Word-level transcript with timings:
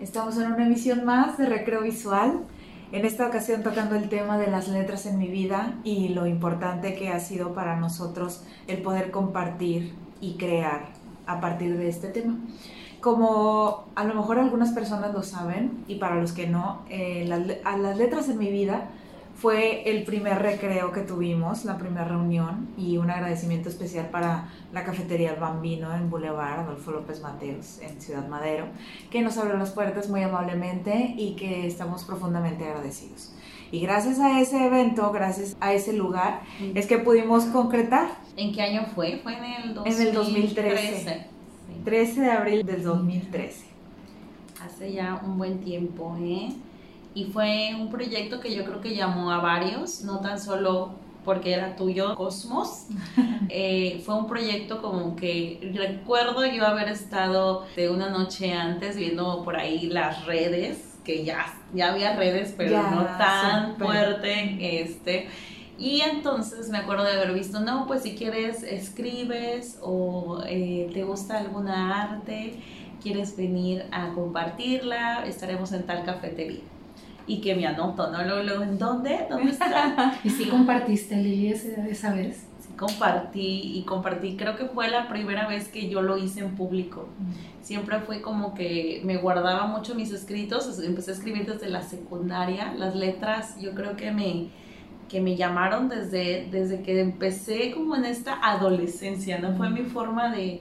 Estamos 0.00 0.38
en 0.38 0.50
una 0.50 0.64
emisión 0.64 1.04
más 1.04 1.36
de 1.36 1.44
Recreo 1.44 1.82
Visual. 1.82 2.40
En 2.90 3.04
esta 3.04 3.26
ocasión 3.26 3.62
tocando 3.62 3.96
el 3.96 4.08
tema 4.08 4.38
de 4.38 4.50
las 4.50 4.66
letras 4.68 5.04
en 5.04 5.18
mi 5.18 5.28
vida 5.28 5.74
y 5.84 6.08
lo 6.08 6.26
importante 6.26 6.94
que 6.94 7.10
ha 7.10 7.20
sido 7.20 7.52
para 7.52 7.76
nosotros 7.76 8.42
el 8.66 8.80
poder 8.80 9.10
compartir 9.10 9.94
y 10.22 10.38
crear 10.38 10.86
a 11.26 11.38
partir 11.42 11.76
de 11.76 11.90
este 11.90 12.08
tema. 12.08 12.38
Como 13.02 13.88
a 13.94 14.04
lo 14.04 14.14
mejor 14.14 14.38
algunas 14.38 14.72
personas 14.72 15.12
lo 15.12 15.22
saben 15.22 15.84
y 15.86 15.96
para 15.96 16.14
los 16.14 16.32
que 16.32 16.46
no, 16.46 16.80
eh, 16.88 17.30
a 17.64 17.76
las 17.76 17.98
letras 17.98 18.30
en 18.30 18.38
mi 18.38 18.50
vida 18.50 18.88
fue 19.40 19.90
el 19.90 20.04
primer 20.04 20.42
recreo 20.42 20.92
que 20.92 21.00
tuvimos, 21.00 21.64
la 21.64 21.78
primera 21.78 22.04
reunión 22.04 22.68
y 22.76 22.98
un 22.98 23.10
agradecimiento 23.10 23.70
especial 23.70 24.10
para 24.10 24.50
la 24.70 24.84
cafetería 24.84 25.32
El 25.32 25.40
Bambino 25.40 25.94
en 25.94 26.10
Boulevard 26.10 26.60
Adolfo 26.60 26.90
López 26.90 27.22
Mateos 27.22 27.78
en 27.80 27.98
Ciudad 28.02 28.28
Madero, 28.28 28.66
que 29.10 29.22
nos 29.22 29.38
abrió 29.38 29.56
las 29.56 29.70
puertas 29.70 30.10
muy 30.10 30.22
amablemente 30.22 31.14
y 31.16 31.36
que 31.36 31.66
estamos 31.66 32.04
profundamente 32.04 32.64
agradecidos. 32.64 33.32
Y 33.72 33.80
gracias 33.80 34.18
a 34.18 34.40
ese 34.40 34.66
evento, 34.66 35.10
gracias 35.10 35.56
a 35.60 35.72
ese 35.72 35.94
lugar, 35.94 36.42
es 36.74 36.86
que 36.86 36.98
pudimos 36.98 37.44
concretar. 37.46 38.10
¿En 38.36 38.52
qué 38.52 38.60
año 38.60 38.86
fue? 38.94 39.20
Fue 39.22 39.38
en 39.38 39.44
el 39.44 39.74
2013. 39.74 40.02
En 40.02 40.08
el 40.08 40.14
2013. 40.14 41.26
13 41.84 42.20
de 42.20 42.30
abril 42.30 42.66
del 42.66 42.82
2013. 42.82 43.64
Hace 44.62 44.92
ya 44.92 45.18
un 45.24 45.38
buen 45.38 45.60
tiempo, 45.60 46.14
¿eh? 46.20 46.50
Y 47.14 47.24
fue 47.24 47.74
un 47.74 47.90
proyecto 47.90 48.40
que 48.40 48.54
yo 48.54 48.64
creo 48.64 48.80
que 48.80 48.94
llamó 48.94 49.32
a 49.32 49.38
varios, 49.38 50.02
no 50.02 50.20
tan 50.20 50.40
solo 50.40 50.94
porque 51.24 51.52
era 51.52 51.76
tuyo, 51.76 52.14
Cosmos. 52.16 52.86
Eh, 53.52 54.00
fue 54.06 54.14
un 54.14 54.28
proyecto 54.28 54.80
como 54.80 55.16
que 55.16 55.72
recuerdo 55.74 56.46
yo 56.46 56.64
haber 56.64 56.88
estado 56.88 57.66
de 57.74 57.90
una 57.90 58.08
noche 58.08 58.52
antes 58.52 58.96
viendo 58.96 59.42
por 59.42 59.56
ahí 59.56 59.88
las 59.88 60.24
redes, 60.24 61.00
que 61.04 61.24
ya, 61.24 61.52
ya 61.74 61.90
había 61.90 62.14
redes, 62.14 62.54
pero 62.56 62.80
no 62.80 63.02
tan 63.18 63.76
fuerte. 63.76 64.80
Este, 64.80 65.28
y 65.78 66.02
entonces 66.02 66.68
me 66.68 66.78
acuerdo 66.78 67.02
de 67.02 67.14
haber 67.14 67.32
visto, 67.32 67.58
no, 67.58 67.88
pues 67.88 68.02
si 68.02 68.14
quieres 68.14 68.62
escribes 68.62 69.80
o 69.82 70.44
eh, 70.46 70.88
te 70.94 71.02
gusta 71.02 71.38
alguna 71.38 72.02
arte, 72.02 72.54
quieres 73.02 73.36
venir 73.36 73.84
a 73.90 74.10
compartirla, 74.10 75.26
estaremos 75.26 75.72
en 75.72 75.86
tal 75.86 76.04
cafetería 76.04 76.60
y 77.30 77.40
que 77.40 77.54
me 77.54 77.64
anoto, 77.64 78.10
¿no? 78.10 78.24
Luego, 78.24 78.64
¿en 78.64 78.76
dónde? 78.76 79.26
¿Dónde 79.30 79.50
está? 79.52 80.18
¿Y 80.24 80.30
si 80.30 80.46
compartiste, 80.46 81.16
Lili, 81.16 81.48
esa 81.48 82.12
vez? 82.12 82.44
Sí, 82.58 82.72
compartí 82.76 83.78
y 83.78 83.84
compartí. 83.84 84.36
Creo 84.36 84.56
que 84.56 84.64
fue 84.64 84.90
la 84.90 85.08
primera 85.08 85.46
vez 85.46 85.68
que 85.68 85.88
yo 85.88 86.02
lo 86.02 86.18
hice 86.18 86.40
en 86.40 86.56
público. 86.56 87.08
Mm. 87.18 87.64
Siempre 87.64 88.00
fue 88.00 88.20
como 88.20 88.52
que 88.52 89.00
me 89.04 89.16
guardaba 89.16 89.68
mucho 89.68 89.94
mis 89.94 90.10
escritos. 90.10 90.82
Empecé 90.82 91.12
a 91.12 91.14
escribir 91.14 91.46
desde 91.46 91.68
la 91.68 91.82
secundaria. 91.82 92.74
Las 92.76 92.96
letras, 92.96 93.60
yo 93.60 93.74
creo 93.76 93.94
que 93.94 94.10
me 94.10 94.48
que 95.08 95.20
me 95.20 95.34
llamaron 95.34 95.88
desde, 95.88 96.46
desde 96.52 96.82
que 96.82 97.00
empecé 97.00 97.72
como 97.72 97.96
en 97.96 98.04
esta 98.04 98.38
adolescencia, 98.42 99.38
¿no? 99.38 99.56
Fue 99.56 99.68
mm. 99.68 99.74
mi 99.74 99.82
forma 99.82 100.32
de, 100.32 100.60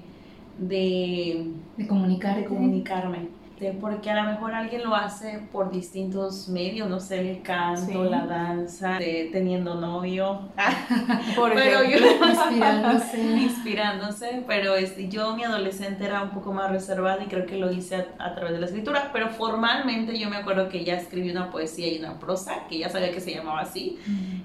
de, 0.57 1.51
de, 1.77 1.87
comunicar, 1.87 2.37
de 2.37 2.45
comunicarme. 2.45 3.38
Este, 3.59 3.73
porque 3.73 4.09
a 4.09 4.23
lo 4.23 4.31
mejor 4.31 4.53
alguien 4.53 4.83
lo 4.85 4.95
hace 4.95 5.41
por 5.51 5.69
distintos 5.69 6.47
medios, 6.47 6.89
no 6.89 7.01
sé, 7.01 7.19
el 7.29 7.41
canto, 7.41 8.05
la 8.05 8.25
danza, 8.25 8.99
teniendo 8.99 9.75
novio, 9.75 10.47
pero 11.35 11.83
yo, 11.83 11.97
inspirándose. 11.97 13.21
inspirándose, 13.21 14.43
pero 14.47 14.75
este, 14.75 15.09
yo 15.09 15.35
mi 15.35 15.43
adolescente 15.43 16.05
era 16.05 16.23
un 16.23 16.29
poco 16.29 16.53
más 16.53 16.71
reservada 16.71 17.21
y 17.21 17.27
creo 17.27 17.45
que 17.45 17.57
lo 17.57 17.69
hice 17.69 18.07
a, 18.17 18.33
través 18.33 18.53
de 18.53 18.59
la 18.61 18.65
escritura, 18.65 19.09
pero 19.11 19.27
formalmente 19.27 20.17
yo 20.17 20.29
me 20.29 20.37
acuerdo 20.37 20.69
que 20.69 20.85
ya 20.85 20.95
escribí 20.95 21.29
una 21.29 21.51
poesía 21.51 21.91
y 21.91 21.99
una 21.99 22.17
prosa, 22.17 22.65
que 22.69 22.79
ya 22.79 22.87
sabía 22.87 23.11
que 23.11 23.19
se 23.19 23.35
llamaba 23.35 23.59
así, 23.59 23.99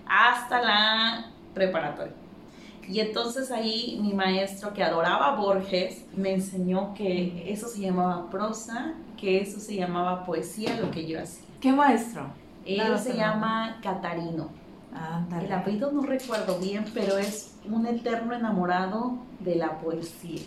hasta 0.07 0.61
la 0.61 1.27
preparatoria. 1.55 2.15
Y 2.89 3.01
entonces 3.01 3.51
ahí 3.51 3.99
mi 4.03 4.13
maestro 4.13 4.75
que 4.75 4.83
adoraba 4.83 5.37
Borges 5.37 6.05
me 6.15 6.35
enseñó 6.35 6.93
que 6.95 7.51
eso 7.51 7.69
se 7.69 7.81
llamaba 7.81 8.29
prosa, 8.29 8.95
que 9.17 9.41
eso 9.41 9.61
se 9.61 9.77
llamaba 9.77 10.25
poesía, 10.25 10.79
lo 10.81 10.91
que 10.91 11.07
yo 11.07 11.21
hacía. 11.21 11.45
¿Qué 11.61 11.73
maestro? 11.73 12.27
Él 12.67 12.99
se 12.99 13.15
llama 13.15 13.79
Catarino. 13.83 14.49
El 15.43 15.53
apellido 15.53 15.91
no 15.91 16.03
recuerdo 16.03 16.59
bien, 16.59 16.85
pero 16.95 17.19
es 17.19 17.57
un 17.69 17.87
eterno 17.87 18.35
enamorado 18.35 19.19
de 19.41 19.57
la 19.57 19.79
poesía. 19.81 20.43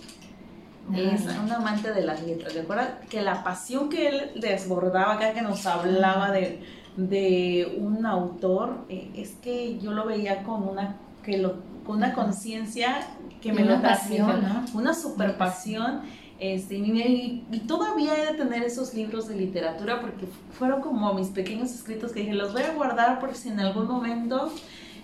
Es 0.96 1.26
un 1.26 1.52
amante 1.52 1.92
de 1.92 2.06
las 2.06 2.24
letras. 2.24 2.54
Recuerda 2.54 3.02
que 3.10 3.22
la 3.22 3.44
pasión 3.44 3.90
que 3.90 4.08
él 4.08 4.32
desbordaba, 4.36 5.20
cada 5.20 5.34
que 5.34 5.42
nos 5.42 5.66
hablaba 5.66 6.32
de, 6.32 6.62
de 6.96 7.78
un 7.80 8.06
autor, 8.06 8.86
eh, 8.88 9.12
es 9.16 9.32
que 9.42 9.80
yo 9.80 9.92
lo 9.92 10.06
veía 10.06 10.44
con 10.44 10.68
una 10.68 10.96
que 11.24 11.38
lo 11.38 11.56
con 11.88 11.98
una 11.98 12.14
conciencia 12.14 13.08
que 13.42 13.54
me 13.54 13.64
lo 13.64 13.82
pasión, 13.82 14.44
una 14.74 14.94
super 14.94 15.38
pasión. 15.38 16.02
Este, 16.40 16.76
y, 16.76 17.44
todavía 17.68 18.14
he 18.16 18.34
de 18.34 18.38
tener 18.38 18.64
esos 18.64 18.94
libros 18.94 19.28
de 19.28 19.36
literatura 19.36 20.00
porque 20.00 20.28
fueron 20.58 20.82
como 20.82 21.14
mis 21.14 21.30
pequeños 21.30 21.72
escritos 21.72 22.12
que 22.12 22.20
dije, 22.20 22.34
los 22.34 22.54
voy 22.54 22.62
a 22.62 22.74
guardar 22.74 23.20
por 23.20 23.34
si 23.36 23.50
en 23.50 23.60
algún 23.60 23.88
momento 23.88 24.52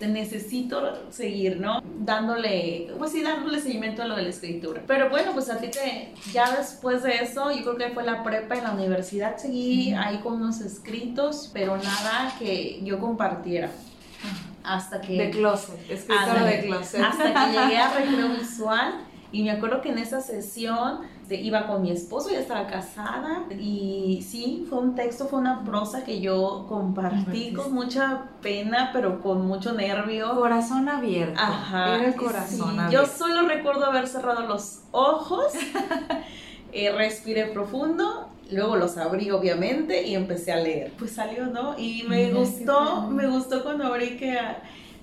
necesito 0.08 0.82
seguir, 1.10 1.60
¿no? 1.60 1.82
Dándole, 2.00 2.92
pues 2.98 3.12
sí, 3.12 3.22
dándole 3.22 3.60
seguimiento 3.60 4.04
a 4.04 4.06
lo 4.06 4.16
de 4.16 4.24
la 4.24 4.30
escritura. 4.30 4.82
Pero 4.86 5.10
bueno, 5.10 5.32
pues 5.34 5.50
a 5.50 5.58
ti 5.58 5.68
te, 5.70 6.14
ya 6.32 6.56
después 6.56 7.04
de 7.04 7.16
eso, 7.16 7.52
yo 7.52 7.64
creo 7.64 7.78
que 7.78 7.90
fue 7.94 8.04
la 8.04 8.24
prepa 8.24 8.56
en 8.56 8.64
la 8.64 8.72
universidad, 8.72 9.38
seguí 9.38 9.94
ahí 9.94 10.20
con 10.20 10.34
unos 10.34 10.62
escritos, 10.62 11.50
pero 11.54 11.78
nada 11.78 12.36
que 12.38 12.82
yo 12.84 13.00
compartiera 13.00 13.72
hasta 14.64 15.02
que... 15.02 15.14
De 15.14 15.30
closet, 15.30 15.80
escritora 15.90 16.46
de 16.46 16.62
closet. 16.66 17.02
Hasta 17.02 17.24
que 17.24 17.52
llegué 17.52 17.78
a 17.78 17.94
recreo 17.98 18.30
visual 18.30 18.94
y 19.32 19.44
me 19.44 19.52
acuerdo 19.52 19.82
que 19.82 19.90
en 19.90 19.98
esa 19.98 20.22
sesión 20.22 21.02
iba 21.30 21.68
con 21.68 21.82
mi 21.82 21.92
esposo, 21.92 22.30
ya 22.30 22.40
estaba 22.40 22.68
casada 22.68 23.44
y 23.60 24.26
sí, 24.28 24.66
fue 24.70 24.80
un 24.80 24.96
texto, 24.96 25.26
fue 25.28 25.40
una 25.40 25.64
prosa 25.64 26.04
que 26.04 26.22
yo 26.22 26.66
compartí 26.68 27.54
con 27.54 27.74
mucha 27.74 28.30
pena, 28.42 28.92
pero 28.94 29.22
con 29.22 29.46
mucho 29.46 29.74
nervio. 29.74 30.36
Corazón 30.36 30.90
abierto. 30.90 31.40
Ajá. 31.42 31.96
Era 31.96 32.08
el 32.08 32.16
corazón 32.16 32.80
abierto. 32.80 33.08
Yo 33.08 33.18
solo 33.18 33.48
recuerdo 33.48 33.86
haber 33.86 34.08
cerrado 34.08 34.48
los 34.48 34.82
ojos, 34.92 35.54
eh, 36.72 36.92
respiré 36.92 37.48
profundo 37.48 38.30
Luego 38.52 38.76
los 38.76 38.98
abrí 38.98 39.32
obviamente 39.32 40.04
y 40.04 40.16
empecé 40.16 40.52
a 40.52 40.58
leer. 40.58 40.94
Pues 40.98 41.12
salió, 41.12 41.48
¿no? 41.48 41.78
Y 41.78 42.04
me 42.04 42.32
gustó, 42.32 43.08
me 43.10 43.28
gustó 43.28 43.64
cuando 43.64 43.86
abrí 43.86 44.18
que... 44.18 44.38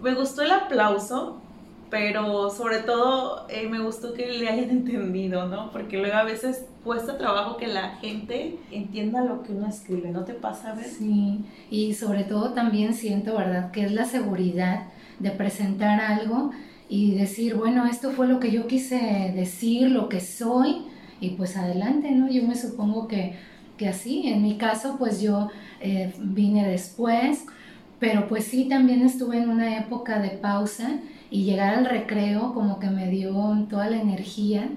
Me 0.00 0.14
gustó 0.14 0.42
el 0.42 0.50
aplauso, 0.50 1.42
pero 1.90 2.50
sobre 2.50 2.78
todo 2.78 3.46
eh, 3.48 3.68
me 3.68 3.80
gustó 3.80 4.14
que 4.14 4.26
le 4.26 4.48
hayan 4.48 4.70
entendido, 4.70 5.48
¿no? 5.48 5.70
Porque 5.72 5.98
luego 5.98 6.16
a 6.16 6.24
veces 6.24 6.64
cuesta 6.84 7.18
trabajo 7.18 7.56
que 7.56 7.66
la 7.66 7.96
gente 7.96 8.58
entienda 8.70 9.22
lo 9.22 9.42
que 9.42 9.52
uno 9.52 9.66
escribe, 9.66 10.10
¿no 10.10 10.24
te 10.24 10.34
pasa 10.34 10.70
a 10.70 10.74
ver? 10.74 10.86
Sí, 10.86 11.44
y 11.70 11.94
sobre 11.94 12.24
todo 12.24 12.52
también 12.52 12.94
siento, 12.94 13.36
¿verdad? 13.36 13.70
Que 13.72 13.84
es 13.84 13.92
la 13.92 14.04
seguridad 14.04 14.84
de 15.18 15.30
presentar 15.32 16.00
algo 16.00 16.52
y 16.88 17.14
decir, 17.14 17.54
bueno, 17.56 17.86
esto 17.86 18.10
fue 18.10 18.26
lo 18.26 18.40
que 18.40 18.50
yo 18.50 18.66
quise 18.66 19.32
decir, 19.34 19.90
lo 19.90 20.08
que 20.08 20.20
soy, 20.20 20.86
y 21.20 21.30
pues 21.30 21.56
adelante, 21.56 22.10
¿no? 22.12 22.30
Yo 22.30 22.42
me 22.44 22.56
supongo 22.56 23.06
que, 23.06 23.34
que 23.76 23.88
así, 23.88 24.26
en 24.26 24.42
mi 24.42 24.56
caso 24.56 24.96
pues 24.98 25.20
yo 25.20 25.48
eh, 25.80 26.12
vine 26.18 26.66
después, 26.66 27.44
pero 27.98 28.26
pues 28.26 28.44
sí 28.44 28.64
también 28.64 29.02
estuve 29.02 29.38
en 29.38 29.50
una 29.50 29.78
época 29.78 30.18
de 30.20 30.30
pausa 30.30 30.98
y 31.30 31.44
llegar 31.44 31.74
al 31.74 31.86
recreo 31.86 32.52
como 32.54 32.78
que 32.78 32.90
me 32.90 33.08
dio 33.08 33.32
toda 33.68 33.88
la 33.88 34.00
energía 34.00 34.68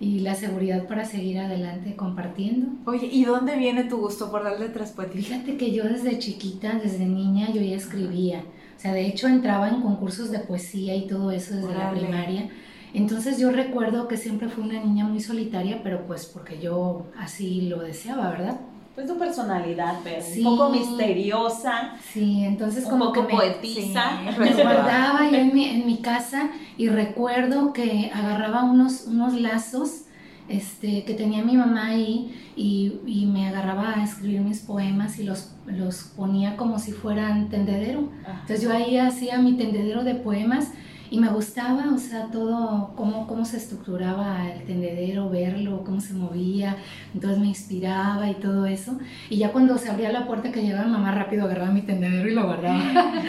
y 0.00 0.20
la 0.20 0.34
seguridad 0.34 0.86
para 0.86 1.04
seguir 1.04 1.38
adelante 1.38 1.96
compartiendo. 1.96 2.68
Oye, 2.86 3.08
¿y 3.10 3.24
dónde 3.24 3.56
viene 3.56 3.84
tu 3.84 3.98
gusto 3.98 4.30
por 4.30 4.44
las 4.44 4.58
letras 4.58 4.92
poéticas? 4.92 5.26
Fíjate 5.26 5.56
que 5.56 5.72
yo 5.72 5.84
desde 5.84 6.18
chiquita, 6.18 6.78
desde 6.82 7.04
niña, 7.04 7.48
yo 7.52 7.60
ya 7.60 7.76
escribía. 7.76 8.44
O 8.76 8.80
sea, 8.80 8.92
de 8.92 9.06
hecho 9.06 9.26
entraba 9.26 9.68
en 9.68 9.82
concursos 9.82 10.30
de 10.30 10.38
poesía 10.38 10.94
y 10.94 11.08
todo 11.08 11.32
eso 11.32 11.56
desde 11.56 11.74
la 11.74 11.90
primaria. 11.90 12.48
Entonces 12.94 13.38
yo 13.38 13.50
recuerdo 13.50 14.08
que 14.08 14.16
siempre 14.16 14.48
fui 14.48 14.64
una 14.64 14.82
niña 14.82 15.04
muy 15.04 15.20
solitaria, 15.20 15.80
pero 15.82 16.06
pues 16.06 16.26
porque 16.26 16.60
yo 16.60 17.06
así 17.18 17.62
lo 17.62 17.80
deseaba, 17.80 18.30
¿verdad? 18.30 18.60
Pues 18.98 19.06
tu 19.06 19.16
personalidad, 19.16 20.00
pero 20.02 20.24
un 20.38 20.42
poco 20.42 20.70
misteriosa. 20.70 21.92
Sí, 22.12 22.44
entonces 22.44 22.82
un 22.82 22.90
como 22.90 23.12
poco 23.12 23.28
que 23.28 23.36
poetisa. 23.36 24.22
me 24.40 24.52
guardaba 24.52 25.30
yo 25.30 25.36
en 25.36 25.54
mi, 25.54 25.66
en 25.66 25.86
mi 25.86 25.98
casa 25.98 26.50
y 26.76 26.88
recuerdo 26.88 27.72
que 27.72 28.10
agarraba 28.12 28.64
unos, 28.64 29.04
unos 29.06 29.40
lazos 29.40 30.06
este, 30.48 31.04
que 31.04 31.14
tenía 31.14 31.44
mi 31.44 31.56
mamá 31.56 31.90
ahí 31.90 32.34
y, 32.56 32.94
y, 33.06 33.26
me 33.26 33.46
agarraba 33.46 34.00
a 34.00 34.02
escribir 34.02 34.40
mis 34.40 34.62
poemas 34.62 35.20
y 35.20 35.22
los, 35.22 35.52
los 35.66 36.02
ponía 36.16 36.56
como 36.56 36.80
si 36.80 36.90
fueran 36.90 37.50
tendedero. 37.50 38.08
Entonces 38.26 38.62
yo 38.62 38.72
ahí 38.72 38.98
hacía 38.98 39.38
mi 39.38 39.52
tendedero 39.52 40.02
de 40.02 40.16
poemas 40.16 40.72
y 41.10 41.18
me 41.18 41.28
gustaba, 41.28 41.86
o 41.94 41.98
sea, 41.98 42.26
todo, 42.30 42.92
cómo, 42.96 43.26
cómo 43.26 43.44
se 43.44 43.56
estructuraba 43.56 44.50
el 44.50 44.64
tendedero, 44.64 45.30
verlo, 45.30 45.82
cómo 45.84 46.00
se 46.00 46.14
movía, 46.14 46.76
entonces 47.14 47.38
me 47.38 47.46
inspiraba 47.46 48.28
y 48.28 48.34
todo 48.34 48.66
eso. 48.66 48.98
Y 49.30 49.38
ya 49.38 49.52
cuando 49.52 49.78
se 49.78 49.90
abría 49.90 50.12
la 50.12 50.26
puerta 50.26 50.52
que 50.52 50.62
llegaba 50.62 50.86
mamá 50.86 51.12
rápido 51.12 51.44
agarraba 51.44 51.70
mi 51.70 51.82
tendedero 51.82 52.28
y 52.28 52.34
lo 52.34 52.44
guardaba. 52.44 52.82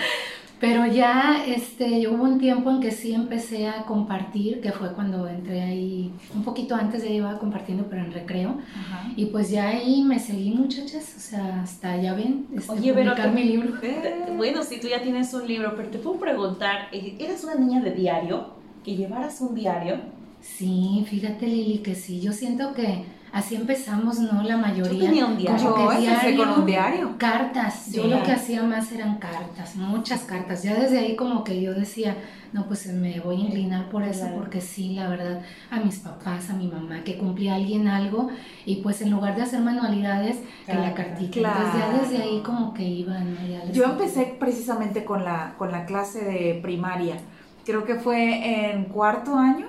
Pero 0.59 0.85
ya 0.85 1.45
este, 1.47 2.07
hubo 2.09 2.23
un 2.23 2.38
tiempo 2.38 2.69
en 2.69 2.81
que 2.81 2.91
sí 2.91 3.13
empecé 3.13 3.67
a 3.67 3.83
compartir, 3.83 4.59
que 4.59 4.73
fue 4.73 4.91
cuando 4.94 5.27
entré 5.27 5.61
ahí, 5.61 6.11
un 6.35 6.44
poquito 6.44 6.75
antes 6.75 7.01
de 7.01 7.13
iba 7.13 7.39
compartiendo, 7.39 7.85
pero 7.89 8.03
en 8.03 8.11
recreo. 8.11 8.57
Y 9.15 9.27
pues 9.27 9.50
ya 9.50 9.69
ahí 9.69 10.03
me 10.03 10.19
seguí, 10.19 10.51
muchachas, 10.51 11.13
o 11.15 11.19
sea, 11.19 11.61
hasta 11.61 11.95
ya 11.97 12.13
ven, 12.13 12.47
este, 12.53 12.73
Oye, 12.73 12.94
publicar 12.94 13.33
mi 13.33 13.44
libro. 13.45 13.73
bueno, 14.35 14.63
si 14.63 14.81
tú 14.81 14.88
ya 14.88 15.01
tienes 15.01 15.33
un 15.33 15.47
libro, 15.47 15.73
pero 15.77 15.89
te 15.89 15.97
puedo 15.97 16.19
preguntar, 16.19 16.89
eh, 16.91 17.15
¿eres 17.19 17.44
una 17.45 17.56
niña 17.56 17.79
de 17.81 17.91
diario? 17.91 18.47
¿Que 18.83 18.95
llevaras 18.95 19.39
un 19.39 19.56
diario? 19.56 19.97
Sí, 20.41 21.06
fíjate 21.09 21.47
Lili, 21.47 21.79
que 21.79 21.95
sí, 21.95 22.19
yo 22.19 22.31
siento 22.33 22.73
que 22.73 23.06
Así 23.31 23.56
empezamos, 23.56 24.20
¿no? 24.20 24.42
La 24.44 24.58
mayoría. 24.58 24.94
Yo 24.94 25.00
tenía 25.00 25.26
un 25.26 25.38
diario. 25.38 25.76
con 26.38 26.50
un 26.50 26.66
diario. 26.66 27.16
Cartas. 27.18 27.92
Yo 27.92 28.08
lo 28.08 28.24
que 28.24 28.31
hacía 28.31 28.64
más 28.64 28.92
eran 28.92 29.18
cartas, 29.18 29.76
muchas 29.76 30.22
cartas. 30.22 30.64
Ya 30.64 30.76
desde 30.76 31.00
ahí 31.00 31.16
como 31.16 31.44
que 31.44 31.62
yo 31.62 31.74
decía, 31.74 32.18
no, 32.54 32.66
pues 32.68 32.88
me 32.88 33.20
voy 33.20 33.36
a 33.36 33.40
inclinar 33.46 33.90
por 33.90 34.04
eso, 34.04 34.28
porque 34.36 34.62
sí, 34.62 34.94
la 34.94 35.08
verdad, 35.08 35.42
a 35.70 35.80
mis 35.80 36.00
papás, 36.00 36.50
a 36.50 36.54
mi 36.54 36.68
mamá, 36.68 37.04
que 37.04 37.18
cumplía 37.18 37.56
alguien 37.56 37.88
algo, 37.88 38.30
y 38.66 38.78
pues 38.78 39.02
en 39.02 39.12
lugar 39.12 39.36
de 39.36 39.44
hacer 39.44 39.62
manualidades, 39.62 40.38
que 40.66 40.74
la 40.74 40.94
cartita. 40.94 41.40
Entonces 41.40 41.80
ya 41.80 42.02
desde 42.02 42.24
ahí 42.24 42.42
como 42.42 42.74
que 42.74 42.84
iba, 42.84 43.20
¿no? 43.20 43.72
yo 43.72 43.86
empecé 43.86 44.36
precisamente 44.40 45.06
con 45.06 45.24
la, 45.24 45.54
con 45.58 45.72
la 45.72 45.86
clase 45.86 46.24
de 46.24 46.60
primaria. 46.62 47.18
Creo 47.66 47.86
que 47.86 47.96
fue 47.96 48.72
en 48.72 48.86
cuarto 48.86 49.36
año 49.36 49.68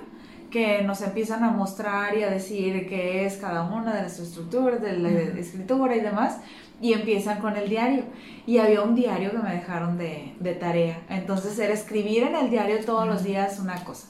que 0.51 0.83
nos 0.83 1.01
empiezan 1.01 1.43
a 1.43 1.51
mostrar 1.51 2.15
y 2.17 2.23
a 2.23 2.29
decir 2.29 2.87
qué 2.87 3.25
es 3.25 3.37
cada 3.37 3.63
una 3.63 3.95
de 3.95 4.03
las 4.03 4.19
estructuras 4.19 4.81
de 4.81 4.97
la 4.99 5.09
escritura 5.09 5.95
y 5.95 6.01
demás, 6.01 6.37
y 6.81 6.93
empiezan 6.93 7.39
con 7.39 7.55
el 7.55 7.69
diario. 7.69 8.03
Y 8.45 8.57
había 8.57 8.81
un 8.81 8.93
diario 8.95 9.31
que 9.31 9.37
me 9.37 9.55
dejaron 9.55 9.97
de, 9.97 10.35
de 10.39 10.53
tarea. 10.53 11.01
Entonces 11.09 11.57
era 11.57 11.73
escribir 11.73 12.23
en 12.23 12.35
el 12.35 12.49
diario 12.49 12.83
todos 12.85 13.07
los 13.07 13.23
días 13.23 13.59
una 13.59 13.83
cosa. 13.83 14.07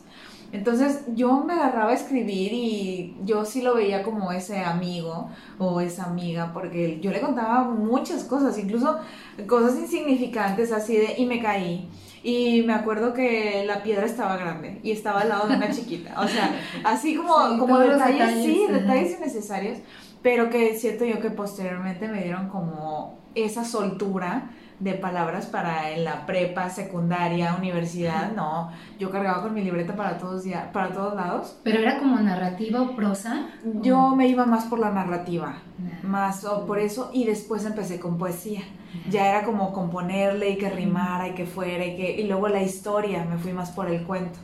Entonces 0.54 1.04
yo 1.16 1.44
me 1.46 1.54
agarraba 1.54 1.92
a 1.92 1.94
escribir 1.94 2.52
y 2.52 3.16
yo 3.24 3.46
sí 3.46 3.62
lo 3.62 3.76
veía 3.76 4.04
como 4.04 4.34
ese 4.34 4.60
amigo 4.60 5.30
o 5.58 5.80
esa 5.80 6.06
amiga, 6.06 6.52
porque 6.54 7.00
yo 7.00 7.12
le 7.12 7.22
contaba 7.22 7.64
muchas 7.64 8.26
cosas, 8.26 8.58
incluso 8.58 9.00
cosas 9.48 9.80
insignificantes 9.80 10.74
así 10.74 10.98
de, 10.98 11.16
y 11.18 11.26
me 11.26 11.42
caí 11.42 11.88
y 12.24 12.62
me 12.64 12.74
acuerdo 12.74 13.14
que 13.14 13.64
la 13.66 13.82
piedra 13.84 14.06
estaba 14.06 14.38
grande 14.38 14.80
y 14.84 14.92
estaba 14.92 15.22
al 15.22 15.30
lado 15.30 15.48
de 15.48 15.56
una 15.56 15.72
chiquita. 15.72 16.20
O 16.22 16.28
sea, 16.28 16.52
así 16.84 17.16
como, 17.16 17.58
como 17.58 17.80
detalles, 17.80 18.44
sí, 18.44 18.66
detalles 18.70 19.18
innecesarios, 19.18 19.80
pero 20.22 20.50
que 20.50 20.78
siento 20.78 21.06
yo 21.06 21.20
que 21.20 21.32
posteriormente 21.32 22.08
me 22.08 22.24
dieron 22.24 22.50
como 22.50 23.18
esa 23.34 23.66
soltura 23.66 24.52
de 24.82 24.94
palabras 24.96 25.46
para 25.46 25.92
en 25.92 26.04
la 26.04 26.26
prepa, 26.26 26.70
secundaria, 26.70 27.56
universidad, 27.56 28.34
no. 28.36 28.72
Yo 29.00 29.12
cargaba 29.12 29.44
con 29.44 29.54
mi 29.54 29.62
libreta 29.62 29.96
para 29.96 30.18
todos, 30.18 30.44
para 30.74 30.92
todos 30.92 31.16
lados. 31.16 31.60
¿Pero 31.64 31.80
era 31.80 32.00
como 32.00 32.20
narrativa 32.20 32.82
o 32.82 32.96
prosa? 32.96 33.48
Yo 33.82 34.16
me 34.16 34.28
iba 34.28 34.46
más 34.46 34.66
por 34.66 34.80
la 34.80 34.92
narrativa, 34.92 35.60
más 36.04 36.44
o 36.46 36.66
por 36.66 36.80
eso, 36.80 37.12
y 37.14 37.26
después 37.26 37.64
empecé 37.66 38.00
con 38.00 38.18
poesía. 38.18 38.62
Ya 39.10 39.30
era 39.30 39.44
como 39.44 39.72
componerle 39.72 40.50
y 40.50 40.58
que 40.58 40.70
rimara 40.70 41.30
y 41.30 41.34
que 41.34 41.46
fuera 41.46 41.86
y 41.86 41.96
que... 41.96 42.20
Y 42.20 42.28
luego 42.28 42.50
la 42.50 42.62
historia, 42.62 43.24
me 43.24 43.38
fui 43.38 43.54
más 43.54 43.72
por 43.72 43.88
el 43.88 44.04
cuento. 44.04 44.40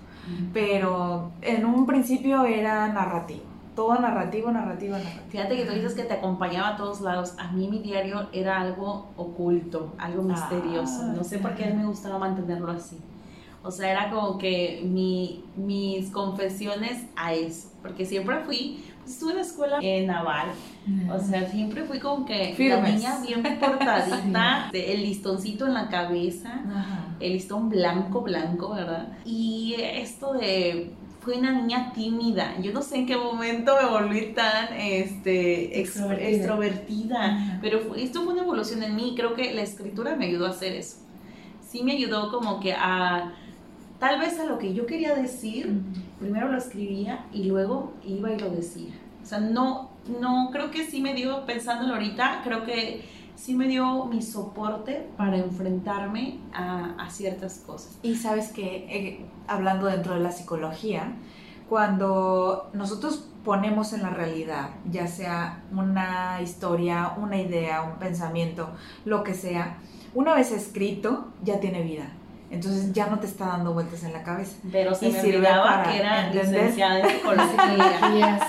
Pero 0.53 1.31
en 1.41 1.65
un 1.65 1.85
principio 1.85 2.45
era 2.45 2.87
narrativo 2.89 3.56
todo 3.77 3.94
narrativo, 4.00 4.51
narrativo, 4.51 4.97
narrativo. 4.97 5.24
Fíjate 5.29 5.56
que 5.56 5.65
tú 5.65 5.74
dices 5.74 5.94
que 5.94 6.01
te 6.01 6.15
acompañaba 6.15 6.69
a 6.69 6.77
todos 6.77 7.00
lados. 7.00 7.35
A 7.38 7.51
mí 7.51 7.68
mi 7.68 7.77
diario 7.77 8.27
era 8.33 8.59
algo 8.59 9.09
oculto, 9.15 9.94
algo 10.00 10.24
misterioso. 10.24 11.13
no 11.13 11.24
sé 11.24 11.38
por 11.38 11.53
qué 11.53 11.71
me 11.71 11.85
gustaba 11.85 12.18
mantenerlo 12.18 12.71
así. 12.71 12.97
O 13.62 13.69
sea, 13.69 13.91
era 13.91 14.09
como 14.09 14.39
que 14.39 14.81
mi, 14.83 15.44
mis 15.56 16.09
confesiones 16.09 17.06
a 17.15 17.35
eso. 17.35 17.69
Porque 17.83 18.03
siempre 18.03 18.39
fui, 18.45 18.83
pues 19.01 19.13
estuve 19.13 19.31
en 19.31 19.35
la 19.35 19.44
escuela 19.44 19.77
en 19.80 20.07
naval. 20.07 20.47
O 21.13 21.19
sea, 21.19 21.47
siempre 21.47 21.83
fui 21.83 22.00
como 22.00 22.25
que 22.25 22.56
la 22.57 22.81
niña 22.81 23.19
bien 23.21 23.44
portadita, 23.59 24.69
el 24.73 25.01
listoncito 25.03 25.68
en 25.68 25.75
la 25.75 25.88
cabeza, 25.89 26.62
el 27.19 27.33
listón 27.33 27.69
blanco, 27.69 28.21
blanco, 28.21 28.73
¿verdad? 28.73 29.09
Y 29.23 29.75
esto 29.77 30.33
de 30.33 30.95
fui 31.27 31.39
una 31.39 31.51
niña 31.51 31.91
tímida. 31.94 32.57
Yo 32.62 32.71
no 32.71 32.81
sé 32.81 33.00
en 33.00 33.06
qué 33.06 33.18
momento 33.18 33.75
me 33.81 33.89
volví 33.89 34.33
tan 34.33 34.74
este, 34.74 35.81
extrovertida, 35.81 37.59
pero 37.62 37.94
esto 37.95 38.24
fue 38.24 38.31
una 38.31 38.44
evolución 38.44 38.81
en 38.81 38.95
mí. 38.95 39.13
Creo 39.13 39.33
que 39.33 39.53
la 39.53 39.62
escritura 39.62 40.15
me 40.15 40.27
ayudó 40.27 40.45
a 40.45 40.51
hacer 40.51 40.71
eso. 40.71 41.00
Sí 41.68 41.83
me 41.83 41.91
ayudó 41.91 42.31
como 42.31 42.62
que 42.62 42.71
a, 42.71 43.33
tal 44.00 44.21
vez 44.21 44.39
a 44.39 44.45
lo 44.45 44.57
que 44.57 44.74
yo 44.74 44.85
quería 44.85 45.15
decir, 45.15 45.81
primero 46.18 46.47
lo 46.47 46.57
escribía 46.57 47.25
y 47.33 47.44
luego 47.44 47.91
iba 48.06 48.31
y 48.31 48.39
lo 48.39 48.50
decía. 48.50 48.94
O 49.21 49.25
sea, 49.25 49.41
no, 49.41 49.89
no, 50.21 50.47
creo 50.53 50.71
que 50.71 50.85
sí 50.85 51.01
me 51.01 51.13
dio, 51.13 51.45
pensándolo 51.45 51.95
ahorita, 51.95 52.39
creo 52.45 52.63
que 52.63 53.01
sí 53.37 53.55
me 53.55 53.67
dio 53.67 54.05
mi 54.05 54.21
soporte 54.21 55.07
para 55.15 55.37
enfrentarme 55.37 56.39
a, 56.53 57.07
ciertas 57.09 57.59
cosas. 57.59 57.97
Y 58.03 58.15
sabes 58.15 58.51
que, 58.51 58.85
eh, 58.89 59.25
hablando 59.47 59.85
dentro 59.85 60.13
de 60.15 60.19
la 60.19 60.31
psicología, 60.31 61.15
cuando 61.69 62.69
nosotros 62.73 63.29
ponemos 63.45 63.93
en 63.93 64.01
la 64.01 64.09
realidad, 64.09 64.71
ya 64.91 65.07
sea 65.07 65.63
una 65.71 66.41
historia, 66.41 67.13
una 67.17 67.37
idea, 67.37 67.81
un 67.83 67.97
pensamiento, 67.97 68.69
lo 69.05 69.23
que 69.23 69.33
sea, 69.33 69.77
una 70.13 70.35
vez 70.35 70.51
escrito, 70.51 71.31
ya 71.43 71.59
tiene 71.59 71.83
vida. 71.83 72.11
Entonces 72.49 72.94
ya 72.94 73.07
no 73.07 73.19
te 73.19 73.27
está 73.27 73.47
dando 73.47 73.73
vueltas 73.73 74.03
en 74.03 74.13
la 74.13 74.23
cabeza. 74.23 74.55
Pero 74.71 74.95
se 74.95 75.09
y 75.09 75.11
me 75.11 75.21
sirve 75.21 75.47
para 75.47 75.83
que 75.83 75.97
era 75.97 76.29
licenciada 76.29 76.99
en 77.01 77.09
psicología. 77.19 78.39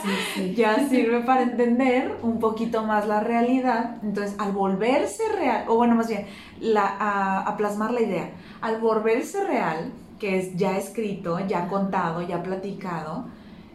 Ya 0.55 0.89
sirve 0.89 1.21
para 1.23 1.43
entender 1.43 2.17
un 2.23 2.39
poquito 2.39 2.85
más 2.85 3.09
la 3.09 3.21
realidad. 3.21 3.97
Entonces, 4.03 4.37
al 4.39 4.53
volverse 4.53 5.25
real, 5.37 5.65
o 5.67 5.75
bueno, 5.75 5.97
más 5.97 6.09
bien, 6.09 6.27
la, 6.61 6.97
a, 7.41 7.57
plasmar 7.57 7.91
la 7.91 8.03
idea, 8.03 8.31
al 8.61 8.81
volverse 8.81 9.45
real, 9.45 9.93
que 10.21 10.39
es 10.39 10.57
ya 10.57 10.77
escrito, 10.77 11.41
ya 11.47 11.67
contado, 11.67 12.23
ya 12.23 12.43
platicado, 12.43 13.27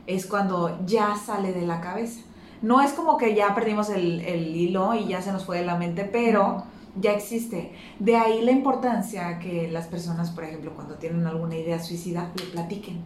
es 0.07 0.25
cuando 0.25 0.79
ya 0.85 1.17
sale 1.17 1.51
de 1.51 1.67
la 1.67 1.81
cabeza. 1.81 2.21
No 2.61 2.81
es 2.81 2.93
como 2.93 3.17
que 3.17 3.35
ya 3.35 3.53
perdimos 3.53 3.89
el, 3.89 4.21
el 4.21 4.55
hilo 4.55 4.93
y 4.93 5.07
ya 5.07 5.21
se 5.21 5.33
nos 5.33 5.43
fue 5.43 5.57
de 5.57 5.65
la 5.65 5.75
mente, 5.75 6.05
pero 6.05 6.63
ya 6.99 7.13
existe. 7.13 7.73
De 7.99 8.15
ahí 8.15 8.41
la 8.41 8.51
importancia 8.51 9.39
que 9.39 9.69
las 9.71 9.87
personas, 9.87 10.31
por 10.31 10.43
ejemplo, 10.43 10.73
cuando 10.73 10.95
tienen 10.95 11.25
alguna 11.25 11.55
idea 11.55 11.79
suicida, 11.79 12.31
le 12.35 12.45
platiquen. 12.45 13.01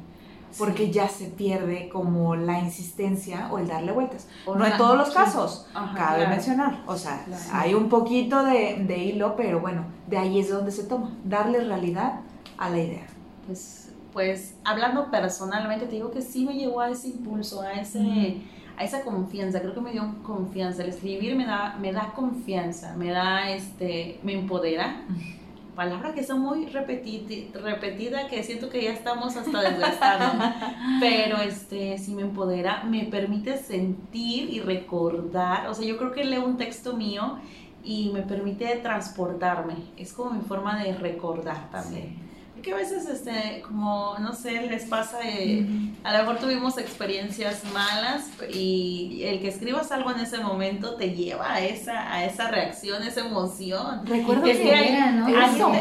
Porque 0.58 0.92
ya 0.92 1.08
se 1.10 1.26
pierde 1.26 1.90
como 1.90 2.36
la 2.36 2.60
insistencia 2.60 3.50
o 3.52 3.60
el 3.60 3.68
darle 3.68 3.92
vueltas. 3.92 4.28
no 4.46 4.66
en 4.66 4.78
todos 4.78 4.98
los 4.98 5.10
casos, 5.12 5.68
cabe 5.96 6.28
mencionar. 6.28 6.84
O 6.88 6.98
sea, 6.98 7.26
hay 7.52 7.74
un 7.74 7.90
poquito 7.90 8.44
de, 8.44 8.84
de, 8.88 8.98
hilo, 8.98 9.36
pero 9.36 9.60
bueno, 9.60 9.86
de 10.08 10.18
ahí 10.18 10.40
es 10.40 10.50
donde 10.50 10.72
se 10.72 10.84
toma. 10.84 11.12
Darle 11.26 11.60
realidad 11.60 12.22
a 12.58 12.70
la 12.70 12.80
idea. 12.80 13.06
Pues, 13.46 13.92
pues 14.14 14.56
hablando 14.64 15.12
personalmente, 15.12 15.86
te 15.86 15.96
digo 15.96 16.12
que 16.12 16.22
sí 16.22 16.46
me 16.46 16.56
llevó 16.56 16.80
a 16.80 16.90
ese 16.90 17.10
impulso, 17.10 17.62
a 17.62 17.74
ese 17.74 18.42
a 18.78 18.84
esa 18.84 19.02
confianza, 19.02 19.60
creo 19.60 19.74
que 19.74 19.82
me 19.82 19.92
dio 19.92 20.16
confianza, 20.24 20.84
el 20.84 20.90
escribir 20.90 21.36
me 21.36 21.46
da, 21.46 21.76
me 21.82 21.92
da 21.92 22.14
confianza, 22.14 22.96
me 22.96 23.10
da, 23.10 23.50
este, 23.50 24.20
me 24.24 24.34
empodera. 24.34 25.02
Palabra 25.76 26.12
que 26.14 26.24
son 26.24 26.40
muy 26.40 26.66
repetida, 26.66 27.60
repetida, 27.60 28.28
que 28.28 28.42
siento 28.42 28.68
que 28.68 28.84
ya 28.84 28.94
estamos 28.94 29.38
hasta 29.38 29.62
desgastados, 29.62 30.44
pero 31.00 31.38
este, 31.38 32.00
sí 32.00 32.16
me 32.16 32.24
empodera, 32.24 32.84
me 32.84 33.04
permite 33.04 33.58
sentir 33.58 34.50
y 34.50 34.60
recordar, 34.60 35.68
o 35.68 35.76
sea, 35.76 35.86
yo 35.86 35.98
creo 35.98 36.12
que 36.12 36.24
leo 36.24 36.46
un 36.46 36.58
texto 36.58 36.96
mío 36.96 37.38
y 37.84 38.10
me 38.12 38.24
permite 38.24 38.76
transportarme, 38.78 39.76
es 39.98 40.14
como 40.14 40.32
mi 40.32 40.42
forma 40.42 40.84
de 40.84 40.96
recordar 40.96 41.70
también 41.70 42.27
que 42.62 42.74
a 42.74 42.76
veces, 42.76 43.08
este, 43.08 43.62
como, 43.62 44.16
no 44.20 44.34
sé, 44.34 44.68
les 44.68 44.86
pasa, 44.86 45.20
eh, 45.24 45.66
a 46.04 46.14
lo 46.14 46.20
mejor 46.20 46.40
tuvimos 46.40 46.78
experiencias 46.78 47.64
malas 47.74 48.30
y 48.54 49.24
el 49.24 49.40
que 49.40 49.48
escribas 49.48 49.92
algo 49.92 50.12
en 50.12 50.20
ese 50.20 50.40
momento 50.40 50.96
te 50.96 51.12
lleva 51.12 51.54
a 51.54 51.62
esa, 51.62 52.14
a 52.14 52.26
esa 52.26 52.50
reacción, 52.50 53.04
esa 53.04 53.22
emoción. 53.22 54.06
Recuerdo 54.06 54.44
que, 54.44 54.74
hay, 54.74 54.96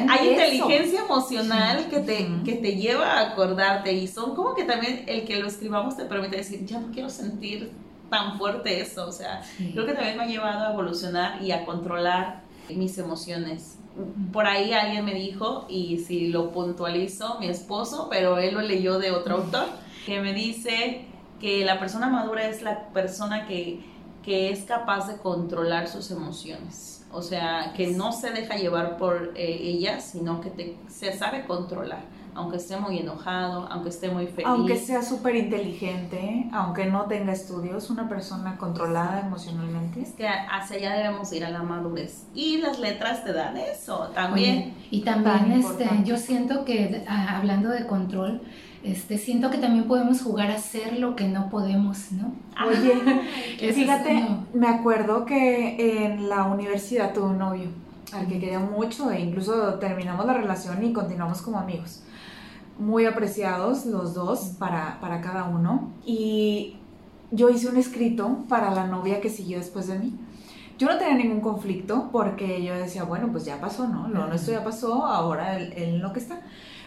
hay, 0.09 0.29
inteligencia 0.29 1.01
emocional 1.01 1.87
que, 1.89 2.01
te, 2.01 2.29
que 2.45 2.55
te 2.55 2.77
lleva 2.77 3.19
a 3.19 3.33
acordarte 3.33 3.93
y 3.93 4.07
son 4.09 4.35
como 4.35 4.55
que 4.55 4.65
también 4.65 5.05
el 5.07 5.25
que 5.25 5.37
lo 5.37 5.49
escribamos 5.49 5.97
te 5.97 6.05
permite 6.05 6.37
decir, 6.37 6.65
ya 6.65 6.81
no 6.81 6.93
quiero 6.93 7.11
sentir 7.11 7.71
tan 8.11 8.39
fuerte 8.39 8.81
eso, 8.81 9.07
o 9.07 9.13
sea, 9.13 9.43
creo 9.73 9.85
que 9.85 9.93
también 9.93 10.17
me 10.17 10.25
ha 10.25 10.27
llevado 10.27 10.67
a 10.67 10.73
evolucionar 10.73 11.43
y 11.43 11.51
a 11.53 11.65
controlar 11.65 12.43
mis 12.69 12.97
emociones. 12.99 13.79
Por 14.33 14.47
ahí 14.47 14.73
alguien 14.73 15.05
me 15.05 15.15
dijo, 15.15 15.67
y 15.69 15.99
si 15.99 16.29
lo 16.29 16.53
puntualizo, 16.53 17.39
mi 17.41 17.49
esposo, 17.49 18.09
pero 18.11 18.39
él 18.39 18.55
lo 18.55 18.61
leyó 18.61 18.99
de 18.99 19.11
otro 19.11 19.37
autor, 19.37 19.67
que 20.05 20.21
me 20.21 20.33
dice 20.33 21.07
que 21.41 21.65
la 21.65 21.79
persona 21.79 22.09
madura 22.09 22.47
es 22.49 22.63
la 22.63 22.89
persona 22.89 23.47
que, 23.47 23.81
que 24.23 24.51
es 24.51 24.65
capaz 24.65 25.09
de 25.09 25.19
controlar 25.19 25.89
sus 25.89 26.11
emociones. 26.11 27.07
O 27.13 27.23
sea, 27.23 27.73
que 27.75 27.89
no 27.89 28.13
se 28.13 28.31
deja 28.31 28.57
llevar 28.57 28.99
por 28.99 29.33
eh, 29.37 29.59
ellas, 29.63 30.11
sino 30.13 30.41
que 30.41 30.51
te, 30.51 30.77
se 30.89 31.17
sabe 31.17 31.47
controlar 31.47 32.16
aunque 32.37 32.59
esté 32.59 32.77
muy 32.77 32.99
enojado, 32.99 33.67
aunque 33.71 33.89
esté 33.89 34.11
muy 34.11 34.27
feliz. 34.27 34.47
Aunque 34.47 34.77
sea 34.77 35.03
súper 35.03 35.35
inteligente, 35.37 36.49
aunque 36.53 36.85
no 36.85 37.07
tenga 37.07 37.33
estudios, 37.33 37.89
una 37.89 38.09
persona 38.09 38.59
controlada 38.59 39.21
emocionalmente. 39.21 40.03
Es 40.03 40.13
que 40.13 40.29
hacia 40.29 40.77
allá 40.77 40.97
debemos 40.97 41.33
ir 41.33 41.47
a 41.47 41.51
la 41.51 41.63
madurez. 41.63 42.27
Y 42.35 42.59
las 42.59 42.79
letras 42.79 43.25
te 43.25 43.33
dan 43.33 43.57
eso 43.57 44.11
también. 44.15 44.75
y 44.91 45.01
también 45.01 45.51
este, 45.53 45.89
yo 46.05 46.19
siento 46.19 46.67
que, 46.67 47.05
ah, 47.09 47.39
hablando 47.39 47.71
de 47.71 47.87
control, 47.87 48.43
este, 48.85 49.17
siento 49.17 49.51
que 49.51 49.57
también 49.57 49.85
podemos 49.85 50.21
jugar 50.21 50.51
a 50.51 50.57
hacer 50.57 50.99
lo 50.99 51.17
que 51.17 51.27
no 51.29 51.49
podemos, 51.49 52.13
¿no? 52.13 52.35
Oye, 52.69 53.33
fíjate, 53.73 54.27
me 54.53 54.69
acuerdo 54.69 55.25
que 55.25 56.05
en 56.05 56.29
la 56.29 56.45
universidad 56.45 57.15
tuve 57.15 57.29
un 57.29 57.39
novio 57.39 57.69
al 58.13 58.29
que 58.29 58.39
quería 58.39 58.61
mucho 58.61 59.11
e 59.11 59.21
incluso 59.21 59.75
terminamos 59.81 60.27
la 60.27 60.35
relación 60.35 60.85
y 60.85 60.93
continuamos 60.93 61.43
como 61.43 61.59
amigos 61.59 62.03
muy 62.79 63.07
apreciados 63.07 63.87
los 63.87 64.15
dos 64.15 64.53
para, 64.59 64.99
para 65.01 65.21
cada 65.21 65.45
uno. 65.45 65.91
Y 66.05 66.77
yo 67.31 67.49
hice 67.51 67.69
un 67.69 67.77
escrito 67.77 68.45
para 68.49 68.71
la 68.71 68.87
novia 68.87 69.21
que 69.21 69.31
siguió 69.31 69.59
después 69.59 69.87
de 69.89 69.99
mí. 69.99 70.13
Yo 70.79 70.89
no 70.89 70.99
tenía 70.99 71.15
ningún 71.15 71.41
conflicto 71.41 72.11
porque 72.13 72.63
yo 72.63 72.75
decía, 72.75 73.05
bueno, 73.05 73.29
pues 73.33 73.47
ya 73.47 73.61
pasó, 73.61 73.89
¿no? 73.89 74.09
Lo 74.09 74.27
nuestro 74.27 74.53
ya 74.53 74.63
pasó, 74.63 75.07
ahora 75.07 75.57
él, 75.57 76.01
lo 76.01 76.13
que 76.13 76.21
está. 76.21 76.43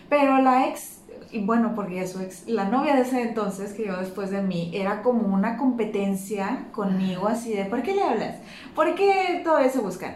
Pero 0.09 0.39
la 0.41 0.67
ex, 0.67 0.99
y 1.31 1.43
bueno, 1.43 1.73
porque 1.75 2.07
su 2.07 2.19
ex, 2.19 2.47
la 2.47 2.65
novia 2.65 2.95
de 2.95 3.01
ese 3.01 3.21
entonces 3.23 3.73
que 3.73 3.87
yo 3.87 3.97
después 3.97 4.29
de 4.29 4.43
mí, 4.43 4.69
era 4.73 5.01
como 5.01 5.33
una 5.33 5.57
competencia 5.57 6.67
conmigo, 6.71 7.27
así 7.27 7.53
de, 7.53 7.65
¿por 7.65 7.81
qué 7.81 7.95
le 7.95 8.03
hablas? 8.03 8.35
¿Por 8.75 8.93
qué 8.93 9.41
todavía 9.43 9.71
se 9.71 9.79
buscan? 9.79 10.15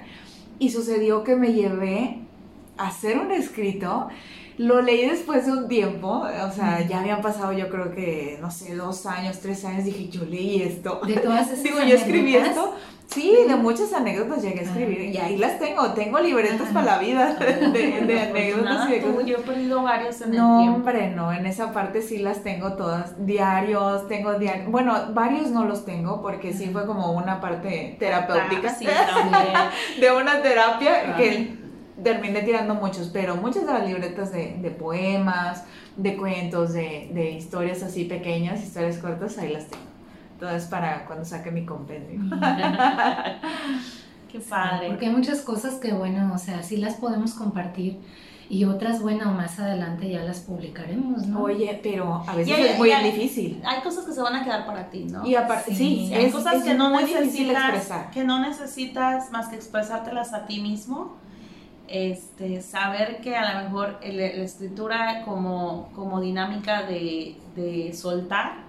Y 0.59 0.69
sucedió 0.69 1.23
que 1.23 1.35
me 1.35 1.53
llevé 1.53 2.19
a 2.77 2.87
hacer 2.87 3.17
un 3.17 3.31
escrito 3.31 4.07
lo 4.57 4.81
leí 4.81 5.07
después 5.07 5.45
de 5.45 5.51
un 5.51 5.67
tiempo, 5.67 6.25
o 6.25 6.51
sea, 6.51 6.85
ya 6.87 6.99
habían 6.99 7.21
pasado 7.21 7.53
yo 7.53 7.69
creo 7.69 7.91
que, 7.91 8.37
no 8.41 8.51
sé, 8.51 8.75
dos 8.75 9.05
años, 9.05 9.39
tres 9.39 9.65
años, 9.65 9.85
dije, 9.85 10.09
yo 10.09 10.25
leí 10.25 10.61
esto. 10.61 11.01
De 11.05 11.15
todas 11.15 11.47
esas 11.47 11.63
Digo, 11.63 11.79
yo 11.79 11.95
escribí 11.95 12.35
esto. 12.35 12.75
Sí, 13.07 13.35
de 13.47 13.55
muchas 13.55 13.93
anécdotas 13.93 14.41
llegué 14.41 14.61
a 14.61 14.63
escribir 14.63 15.01
y 15.01 15.17
ahí 15.17 15.37
las 15.37 15.59
tengo, 15.59 15.91
tengo 15.91 16.19
libretas 16.19 16.69
para 16.69 16.85
la 16.85 16.97
vida 16.97 17.33
de, 17.35 18.21
anécdotas 18.21 18.89
y 18.89 18.93
de 18.93 19.01
cosas. 19.01 19.25
Yo 19.25 19.37
he 19.37 19.41
perdido 19.41 19.83
varios 19.83 20.21
en 20.21 20.31
el 20.31 20.37
no, 20.37 20.73
hombre, 20.73 21.11
no, 21.11 21.31
en 21.31 21.45
esa 21.45 21.73
parte 21.73 22.01
sí 22.01 22.19
las 22.19 22.41
tengo 22.41 22.73
todas, 22.73 23.23
diarios, 23.23 24.07
tengo 24.07 24.39
diarios, 24.39 24.71
bueno, 24.71 24.95
varios 25.13 25.51
no 25.51 25.65
los 25.65 25.85
tengo 25.85 26.21
porque 26.23 26.53
sí 26.53 26.69
fue 26.71 26.87
como 26.87 27.11
una 27.11 27.39
parte 27.39 27.97
terapéutica, 27.99 28.75
ah, 28.87 29.69
de 29.99 30.11
una 30.11 30.41
terapia 30.41 31.15
que 31.15 31.62
terminé 32.03 32.41
tirando 32.41 32.75
muchos, 32.75 33.09
pero 33.09 33.35
muchas 33.35 33.65
de 33.65 33.73
las 33.73 33.87
libretas 33.87 34.31
de, 34.31 34.75
poemas, 34.77 35.63
de 35.95 36.17
cuentos, 36.17 36.73
de, 36.73 37.35
historias 37.37 37.81
así 37.83 38.05
pequeñas, 38.05 38.61
historias 38.61 38.97
cortas, 38.97 39.37
ahí 39.37 39.51
las 39.53 39.67
tengo. 39.67 39.83
Todas 40.39 40.65
para 40.65 41.05
cuando 41.05 41.25
saque 41.25 41.51
mi 41.51 41.65
compendio. 41.65 42.19
Qué 44.31 44.39
padre. 44.39 44.87
porque 44.89 45.05
hay 45.05 45.11
muchas 45.11 45.41
cosas 45.41 45.75
que, 45.75 45.93
bueno, 45.93 46.31
o 46.33 46.37
sea, 46.39 46.63
sí 46.63 46.77
las 46.77 46.95
podemos 46.95 47.33
compartir 47.33 47.99
y 48.49 48.65
otras, 48.65 49.01
bueno, 49.01 49.31
más 49.31 49.59
adelante 49.59 50.09
ya 50.09 50.23
las 50.23 50.41
publicaremos, 50.41 51.27
¿no? 51.27 51.43
Oye, 51.43 51.79
pero 51.81 52.23
a 52.27 52.35
veces 52.35 52.57
es 52.57 52.77
muy 52.77 52.91
difícil. 53.03 53.61
Hay 53.65 53.81
cosas 53.81 54.05
que 54.05 54.11
se 54.11 54.21
van 54.21 54.35
a 54.35 54.43
quedar 54.43 54.65
para 54.65 54.89
ti, 54.89 55.05
¿no? 55.05 55.25
Y 55.25 55.35
aparte, 55.35 55.73
sí, 55.73 56.11
hay 56.13 56.29
cosas 56.29 56.63
que 56.63 56.73
no 56.73 56.89
necesitas, 56.99 57.89
que 58.11 58.23
no 58.23 58.39
necesitas 58.39 59.31
más 59.31 59.47
que 59.47 59.55
expresártelas 59.55 60.33
a 60.33 60.45
ti 60.45 60.59
mismo 60.59 61.22
este, 61.87 62.61
saber 62.61 63.21
que 63.21 63.35
a 63.35 63.53
lo 63.53 63.63
mejor 63.65 63.99
la 64.01 64.25
escritura 64.25 65.23
como, 65.25 65.89
como 65.93 66.21
dinámica 66.21 66.83
de, 66.83 67.37
de 67.55 67.93
soltar 67.93 68.63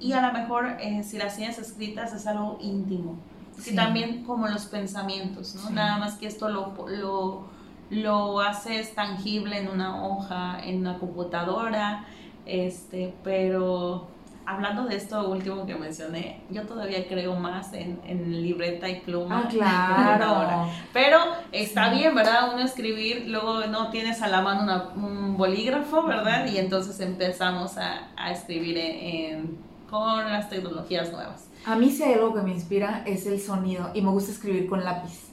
y 0.00 0.12
a 0.12 0.26
lo 0.26 0.32
mejor 0.32 0.76
eh, 0.80 1.02
si 1.02 1.18
las 1.18 1.36
tienes 1.36 1.58
escritas 1.58 2.12
es 2.12 2.26
algo 2.26 2.58
íntimo. 2.60 3.16
Sí. 3.58 3.74
también 3.74 4.22
como 4.22 4.46
los 4.46 4.66
pensamientos, 4.66 5.56
¿no? 5.56 5.70
Nada 5.70 5.98
más 5.98 6.14
que 6.14 6.28
esto 6.28 6.48
lo, 6.48 6.86
lo, 6.88 7.48
lo 7.90 8.40
haces 8.40 8.94
tangible 8.94 9.58
en 9.58 9.68
una 9.68 10.06
hoja, 10.06 10.60
en 10.62 10.78
una 10.78 11.00
computadora, 11.00 12.04
este, 12.46 13.12
pero 13.24 14.06
hablando 14.48 14.86
de 14.86 14.96
esto 14.96 15.28
último 15.28 15.66
que 15.66 15.74
mencioné, 15.74 16.40
yo 16.48 16.62
todavía 16.62 17.06
creo 17.06 17.36
más 17.36 17.74
en, 17.74 18.00
en 18.06 18.42
libreta 18.42 18.88
y 18.88 19.00
pluma. 19.00 19.44
Ah, 19.44 19.48
claro. 19.48 20.70
Pero 20.94 21.18
está 21.52 21.90
bien, 21.90 22.14
¿verdad? 22.14 22.54
Uno 22.54 22.62
escribir, 22.62 23.26
luego 23.28 23.66
no 23.66 23.90
tienes 23.90 24.22
a 24.22 24.28
la 24.28 24.40
mano 24.40 24.92
un 24.96 25.36
bolígrafo, 25.36 26.04
¿verdad? 26.04 26.46
Y 26.46 26.56
entonces 26.56 26.98
empezamos 27.00 27.76
a, 27.76 28.08
a 28.16 28.32
escribir 28.32 28.78
en, 28.78 29.58
con 29.90 30.24
las 30.24 30.48
tecnologías 30.48 31.12
nuevas. 31.12 31.48
A 31.66 31.76
mí 31.76 31.90
si 31.90 32.04
hay 32.04 32.14
algo 32.14 32.32
que 32.32 32.40
me 32.40 32.52
inspira 32.52 33.02
es 33.04 33.26
el 33.26 33.38
sonido 33.38 33.90
y 33.92 34.00
me 34.00 34.10
gusta 34.10 34.32
escribir 34.32 34.66
con 34.66 34.82
lápiz. 34.82 35.28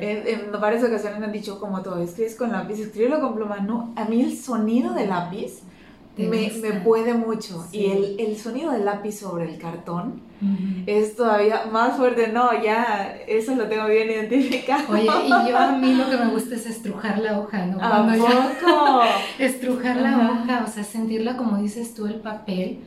En, 0.00 0.28
en, 0.28 0.52
varias 0.60 0.84
ocasiones 0.84 1.18
me 1.18 1.26
han 1.26 1.32
dicho 1.32 1.58
como 1.58 1.82
todo, 1.82 2.00
escribes 2.00 2.36
con 2.36 2.52
lápiz, 2.52 2.78
escríbelo 2.78 3.20
con 3.20 3.34
pluma. 3.34 3.56
No, 3.56 3.92
a 3.96 4.04
mí 4.04 4.20
el 4.20 4.36
sonido 4.36 4.94
de 4.94 5.08
lápiz 5.08 5.62
me, 6.16 6.50
me, 6.62 6.80
puede 6.80 7.14
mucho. 7.14 7.66
Y 7.72 7.86
el, 7.86 8.16
el, 8.18 8.36
sonido 8.36 8.72
del 8.72 8.84
lápiz 8.84 9.12
sobre 9.12 9.44
el 9.44 9.58
cartón 9.58 10.22
es 10.86 11.16
todavía 11.16 11.66
más 11.70 11.96
fuerte. 11.96 12.28
No, 12.28 12.62
ya 12.62 13.16
eso 13.26 13.54
lo 13.54 13.68
tengo 13.68 13.86
bien 13.86 14.10
identificado. 14.10 14.92
Oye, 14.92 15.04
y 15.04 15.28
yo 15.48 15.58
a 15.58 15.72
mí 15.72 15.94
lo 15.94 16.08
que 16.08 16.16
me 16.16 16.26
gusta 16.30 16.54
es 16.54 16.66
estrujar 16.66 17.18
la 17.18 17.38
hoja, 17.38 17.66
¿no? 17.66 17.78
¿A 17.82 18.06
poco? 18.06 19.02
estrujar 19.38 19.96
la 19.96 20.16
hoja, 20.16 20.64
o 20.66 20.70
sea, 20.70 20.84
sentirla 20.84 21.36
como 21.36 21.58
dices 21.58 21.94
tú, 21.94 22.06
el 22.06 22.20
papel 22.20 22.80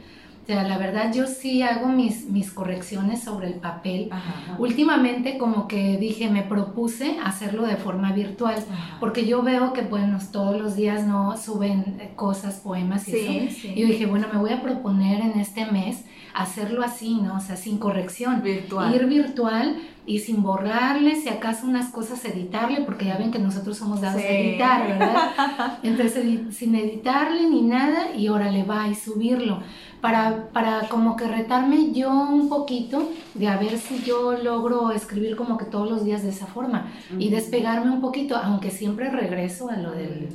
sea, 0.49 0.63
la 0.63 0.79
verdad 0.79 1.13
yo 1.13 1.27
sí 1.27 1.61
hago 1.61 1.89
mis, 1.89 2.25
mis 2.25 2.51
correcciones 2.51 3.21
sobre 3.21 3.47
el 3.47 3.55
papel. 3.55 4.09
Últimamente 4.57 5.37
como 5.37 5.67
que 5.67 5.97
dije, 5.97 6.29
me 6.29 6.41
propuse 6.41 7.17
hacerlo 7.23 7.67
de 7.67 7.75
forma 7.75 8.13
virtual, 8.13 8.55
porque 8.99 9.27
yo 9.27 9.43
veo 9.43 9.73
que, 9.73 9.81
bueno, 9.81 10.17
todos 10.31 10.59
los 10.59 10.75
días 10.75 11.05
no 11.05 11.37
suben 11.37 12.01
cosas, 12.15 12.55
poemas 12.55 13.07
y 13.07 13.15
eso. 13.15 13.67
Y 13.67 13.81
yo 13.81 13.87
dije, 13.87 14.07
bueno, 14.07 14.27
me 14.33 14.39
voy 14.39 14.51
a 14.51 14.61
proponer 14.61 15.21
en 15.21 15.39
este 15.39 15.65
mes 15.67 16.03
hacerlo 16.33 16.83
así, 16.83 17.15
¿no? 17.15 17.37
O 17.37 17.39
sea, 17.39 17.55
sin 17.55 17.77
corrección. 17.77 18.41
Virtual. 18.41 18.93
Ir 18.93 19.05
virtual 19.05 19.81
y 20.05 20.19
sin 20.19 20.41
borrarle, 20.41 21.15
si 21.15 21.29
acaso 21.29 21.67
unas 21.67 21.91
cosas 21.91 22.23
editarle, 22.25 22.81
porque 22.81 23.05
ya 23.05 23.17
ven 23.17 23.31
que 23.31 23.39
nosotros 23.39 23.77
somos 23.77 24.01
dados 24.01 24.21
a 24.21 24.27
editar, 24.27 24.87
¿verdad? 24.87 25.77
Entonces, 25.83 26.55
sin 26.55 26.75
editarle 26.75 27.47
ni 27.47 27.61
nada, 27.61 28.15
y 28.15 28.27
órale, 28.29 28.63
va 28.63 28.87
y 28.87 28.95
subirlo 28.95 29.59
para, 30.01 30.49
para 30.51 30.87
como 30.87 31.15
que 31.15 31.27
retarme 31.27 31.91
yo 31.91 32.11
un 32.11 32.49
poquito 32.49 33.11
de 33.33 33.47
a 33.47 33.57
ver 33.57 33.77
si 33.77 34.01
yo 34.03 34.33
logro 34.33 34.91
escribir 34.91 35.35
como 35.35 35.57
que 35.57 35.65
todos 35.65 35.89
los 35.89 36.05
días 36.05 36.23
de 36.23 36.29
esa 36.29 36.47
forma 36.47 36.91
y 37.17 37.29
despegarme 37.29 37.91
un 37.91 38.01
poquito, 38.01 38.35
aunque 38.35 38.71
siempre 38.71 39.09
regreso 39.09 39.69
a 39.69 39.77
lo 39.77 39.91
del 39.91 40.29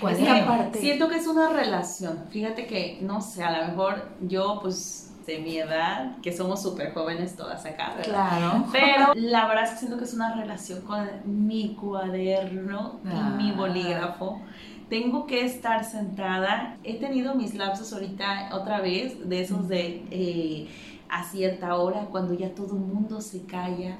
cuaderno. 0.00 0.70
siento 0.74 1.08
que 1.08 1.16
es 1.16 1.26
una 1.26 1.48
relación. 1.48 2.24
Fíjate 2.30 2.66
que, 2.66 2.98
no 3.02 3.20
sé, 3.20 3.42
a 3.42 3.60
lo 3.60 3.68
mejor 3.68 4.10
yo 4.20 4.58
pues 4.60 5.05
de 5.26 5.38
mi 5.38 5.58
edad, 5.58 6.16
que 6.22 6.32
somos 6.36 6.62
súper 6.62 6.94
jóvenes 6.94 7.36
todas 7.36 7.64
acá, 7.66 7.94
¿verdad? 7.96 8.38
Claro. 8.38 8.64
Pero 8.72 9.12
la 9.14 9.46
verdad 9.48 9.64
es 9.64 9.70
que 9.70 9.78
siento 9.78 9.98
que 9.98 10.04
es 10.04 10.14
una 10.14 10.34
relación 10.34 10.82
con 10.82 11.06
mi 11.24 11.74
cuaderno 11.74 13.00
y 13.04 13.42
mi 13.42 13.50
ah. 13.50 13.54
bolígrafo 13.56 14.40
tengo 14.88 15.26
que 15.26 15.44
estar 15.44 15.84
sentada. 15.84 16.76
He 16.84 16.98
tenido 16.98 17.34
mis 17.34 17.54
lapsos 17.54 17.92
ahorita 17.92 18.50
otra 18.52 18.80
vez, 18.80 19.28
de 19.28 19.40
esos 19.40 19.68
de 19.68 20.04
eh, 20.10 20.68
a 21.08 21.24
cierta 21.24 21.76
hora, 21.76 22.06
cuando 22.10 22.34
ya 22.34 22.54
todo 22.54 22.74
el 22.76 22.82
mundo 22.82 23.20
se 23.20 23.42
calla. 23.42 23.98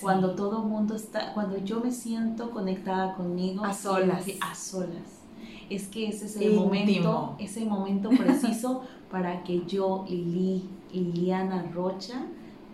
Cuando 0.00 0.36
todo 0.36 0.62
el 0.62 0.68
mundo 0.68 0.94
está, 0.94 1.32
cuando 1.34 1.58
yo 1.58 1.80
me 1.80 1.90
siento 1.90 2.52
conectada 2.52 3.14
conmigo. 3.14 3.64
A 3.64 3.74
solas. 3.74 4.24
A 4.40 4.54
solas. 4.54 5.17
Es 5.70 5.88
que 5.88 6.08
ese 6.08 6.26
es 6.26 6.36
el 6.36 6.54
momento, 6.54 7.36
ese 7.38 7.64
momento 7.64 8.10
preciso 8.10 8.82
para 9.10 9.42
que 9.42 9.64
yo, 9.66 10.04
Lili, 10.08 10.64
Liliana 10.92 11.70
Rocha, 11.74 12.26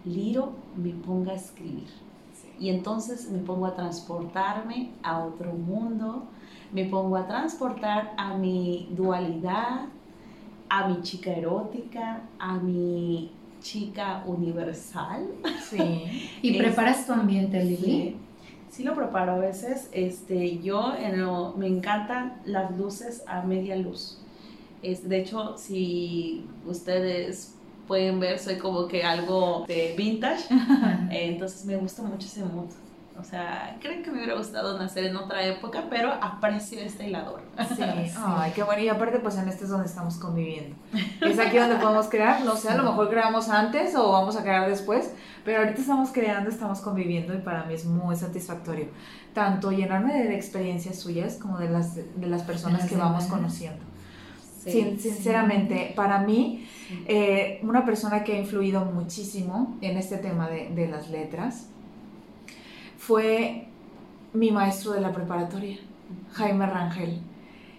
Liro, 0.04 0.52
me 0.76 0.90
ponga 0.90 1.32
a 1.32 1.34
escribir. 1.34 1.88
Y 2.58 2.68
entonces 2.68 3.30
me 3.30 3.38
pongo 3.38 3.66
a 3.66 3.74
transportarme 3.74 4.90
a 5.02 5.18
otro 5.24 5.52
mundo, 5.52 6.24
me 6.72 6.84
pongo 6.84 7.16
a 7.16 7.26
transportar 7.26 8.14
a 8.16 8.36
mi 8.36 8.88
dualidad, 8.90 9.86
a 10.68 10.88
mi 10.88 11.02
chica 11.02 11.32
erótica, 11.32 12.22
a 12.38 12.56
mi 12.58 13.32
chica 13.60 14.22
universal. 14.26 15.26
Sí. 15.68 16.30
¿Y 16.42 16.58
preparas 16.58 17.06
tu 17.06 17.12
ambiente, 17.12 17.62
Lili? 17.62 17.76
Sí 17.76 18.16
lo 18.82 18.94
preparo 18.94 19.32
a 19.32 19.38
veces. 19.38 19.88
Este, 19.92 20.58
yo 20.58 20.94
me 21.56 21.66
encantan 21.66 22.40
las 22.44 22.76
luces 22.76 23.22
a 23.26 23.42
media 23.42 23.76
luz. 23.76 24.18
Es, 24.82 25.08
de 25.08 25.20
hecho, 25.20 25.56
si 25.56 26.46
ustedes 26.66 27.54
pueden 27.86 28.20
ver, 28.20 28.38
soy 28.38 28.56
como 28.56 28.88
que 28.88 29.02
algo 29.02 29.64
de 29.66 29.94
vintage. 29.96 30.44
entonces 31.10 31.64
me 31.64 31.76
gusta 31.76 32.02
mucho 32.02 32.26
ese 32.26 32.44
mood. 32.44 32.70
O 33.18 33.22
sea, 33.22 33.76
creo 33.80 34.02
que 34.02 34.10
me 34.10 34.18
hubiera 34.18 34.34
gustado 34.34 34.76
nacer 34.76 35.04
en 35.04 35.16
otra 35.16 35.46
época, 35.46 35.84
pero 35.88 36.12
aprecio 36.12 36.80
este 36.80 37.08
hilador. 37.08 37.42
Sí, 37.76 37.82
ay, 37.82 38.52
qué 38.54 38.62
bueno. 38.62 38.82
Y 38.82 38.88
aparte, 38.88 39.18
pues 39.20 39.36
en 39.36 39.48
este 39.48 39.64
es 39.64 39.70
donde 39.70 39.86
estamos 39.86 40.16
conviviendo. 40.16 40.76
Es 41.20 41.38
aquí 41.38 41.56
donde 41.56 41.76
podemos 41.76 42.08
crear. 42.08 42.44
No 42.44 42.56
sé, 42.56 42.70
a 42.70 42.76
lo 42.76 42.82
mejor 42.82 43.08
creamos 43.10 43.48
antes 43.48 43.94
o 43.94 44.10
vamos 44.10 44.36
a 44.36 44.42
crear 44.42 44.68
después, 44.68 45.12
pero 45.44 45.60
ahorita 45.60 45.80
estamos 45.80 46.10
creando, 46.10 46.50
estamos 46.50 46.80
conviviendo 46.80 47.34
y 47.34 47.38
para 47.38 47.64
mí 47.64 47.74
es 47.74 47.84
muy 47.84 48.16
satisfactorio. 48.16 48.88
Tanto 49.32 49.70
llenarme 49.70 50.12
de 50.12 50.34
experiencias 50.34 50.98
suyas 50.98 51.36
como 51.36 51.58
de 51.58 51.70
las, 51.70 51.94
de 51.94 52.26
las 52.26 52.42
personas 52.42 52.88
que 52.88 52.96
vamos 52.96 53.26
conociendo. 53.26 53.84
sinceramente, 54.64 55.92
para 55.94 56.18
mí, 56.18 56.68
eh, 57.06 57.60
una 57.62 57.84
persona 57.84 58.24
que 58.24 58.34
ha 58.34 58.38
influido 58.38 58.84
muchísimo 58.84 59.78
en 59.80 59.96
este 59.98 60.18
tema 60.18 60.48
de, 60.48 60.70
de 60.70 60.88
las 60.88 61.10
letras 61.10 61.68
fue 63.06 63.66
mi 64.32 64.50
maestro 64.50 64.92
de 64.92 65.00
la 65.00 65.12
preparatoria, 65.12 65.78
Jaime 66.32 66.66
Rangel. 66.66 67.20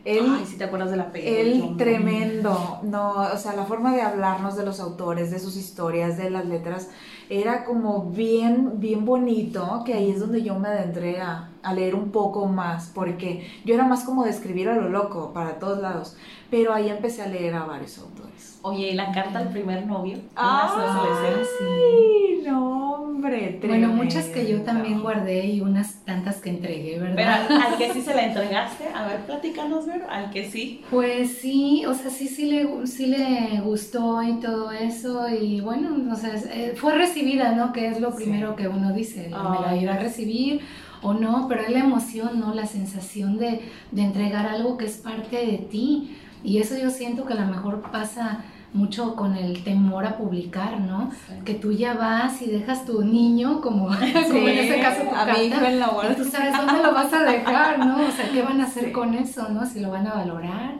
Él, 0.05 0.23
Ay, 0.37 0.45
si 0.45 0.55
te 0.55 0.65
acuerdas 0.65 0.91
de 0.91 0.97
la 0.97 1.11
película. 1.11 1.39
Él 1.39 1.77
tremendo, 1.77 2.79
no, 2.83 3.13
o 3.13 3.37
sea, 3.37 3.55
la 3.55 3.65
forma 3.65 3.91
de 3.91 4.03
hablarnos 4.03 4.55
de 4.55 4.63
los 4.63 4.79
autores, 4.79 5.31
de 5.31 5.39
sus 5.39 5.57
historias, 5.57 6.15
de 6.17 6.29
las 6.29 6.45
letras, 6.45 6.91
era 7.27 7.65
como 7.65 8.11
bien, 8.11 8.79
bien 8.79 9.03
bonito, 9.03 9.81
que 9.83 9.95
ahí 9.95 10.11
es 10.11 10.19
donde 10.19 10.43
yo 10.43 10.59
me 10.59 10.67
adentré 10.67 11.19
a, 11.21 11.49
a 11.63 11.73
leer 11.73 11.95
un 11.95 12.11
poco 12.11 12.45
más, 12.45 12.91
porque 12.93 13.47
yo 13.65 13.73
era 13.73 13.87
más 13.87 14.03
como 14.03 14.25
de 14.25 14.29
escribir 14.29 14.69
a 14.69 14.75
lo 14.75 14.89
loco, 14.89 15.33
para 15.33 15.57
todos 15.57 15.79
lados, 15.79 16.15
pero 16.49 16.73
ahí 16.73 16.89
empecé 16.89 17.21
a 17.21 17.27
leer 17.27 17.53
a 17.55 17.65
varios 17.65 17.97
autores. 17.99 18.59
Oye, 18.61 18.91
¿y 18.91 18.95
la 18.95 19.11
carta 19.11 19.39
al 19.39 19.49
primer 19.49 19.85
novio? 19.85 20.17
¡Ay! 20.35 22.41
No, 22.45 22.93
hombre, 22.93 23.59
Bueno, 23.65 23.89
muchas 23.89 24.25
que 24.25 24.47
yo 24.47 24.61
también 24.61 25.01
guardé 25.01 25.47
y 25.47 25.61
unas 25.61 25.95
tantas 26.05 26.37
que 26.37 26.51
entregué, 26.51 26.99
¿verdad? 26.99 27.45
Pero 27.47 27.61
al 27.61 27.77
que 27.77 27.93
sí 27.93 28.01
se 28.01 28.13
la 28.13 28.23
entregaste, 28.27 28.85
a 28.93 29.07
ver, 29.07 29.25
platícanos, 29.25 29.87
Vero, 29.87 30.05
al 30.09 30.29
que 30.29 30.49
sí. 30.49 30.83
Pues 30.91 31.37
sí, 31.37 31.83
o 31.87 31.93
sea, 31.93 32.11
sí, 32.11 32.27
sí 32.27 32.45
le, 32.45 32.87
sí 32.87 33.07
le 33.07 33.61
gustó 33.61 34.21
y 34.21 34.39
todo 34.39 34.71
eso, 34.71 35.27
y 35.29 35.61
bueno, 35.61 36.11
o 36.11 36.15
sea, 36.15 36.35
eh, 36.35 36.73
fue 36.75 36.93
recibida, 36.95 37.53
¿no? 37.53 37.73
Que 37.73 37.87
es 37.87 37.99
lo 37.99 38.15
primero 38.15 38.55
que 38.55 38.67
uno 38.67 38.93
dice, 38.93 39.29
me 39.29 39.65
la 39.65 39.75
iba 39.75 39.93
a 39.93 39.99
recibir 39.99 40.61
o 41.01 41.13
no, 41.13 41.47
pero 41.47 41.61
es 41.61 41.71
la 41.71 41.79
emoción, 41.79 42.39
¿no? 42.39 42.53
La 42.53 42.65
sensación 42.65 43.37
de, 43.37 43.61
de 43.91 44.01
entregar 44.01 44.47
algo 44.47 44.77
que 44.77 44.85
es 44.85 44.97
parte 44.97 45.37
de 45.37 45.57
ti. 45.57 46.17
Y 46.45 46.59
eso 46.59 46.77
yo 46.77 46.91
siento 46.91 47.25
que 47.25 47.33
a 47.33 47.37
lo 47.37 47.47
mejor 47.47 47.81
pasa 47.91 48.45
mucho 48.71 49.15
con 49.15 49.35
el 49.35 49.63
temor 49.63 50.05
a 50.05 50.17
publicar, 50.17 50.79
¿no? 50.79 51.09
Que 51.43 51.55
tú 51.55 51.71
ya 51.71 51.93
vas 51.93 52.41
y 52.41 52.51
dejas 52.51 52.85
tu 52.85 53.03
niño, 53.03 53.61
como, 53.61 53.91
en 54.01 54.47
ese 54.47 54.79
caso 54.79 55.03
tu 55.03 55.15
a 55.15 55.25
mi 55.25 55.45
hijo 55.45 55.65
en 55.65 55.79
la 55.79 55.89
y 56.11 56.15
tú 56.15 56.25
sabes 56.25 56.55
dónde 56.55 56.83
lo 56.83 56.93
vas 56.93 57.11
a 57.13 57.23
dejar, 57.23 57.79
¿no? 57.79 57.95
O 58.05 58.11
sea, 58.11 58.29
¿qué 58.31 58.43
van 58.43 58.61
a 58.61 58.65
hacer 58.65 58.91
con 58.91 59.15
eso, 59.15 59.49
no? 59.49 59.65
Si 59.65 59.79
lo 59.79 59.89
van 59.89 60.05
a 60.05 60.13
valorar. 60.13 60.75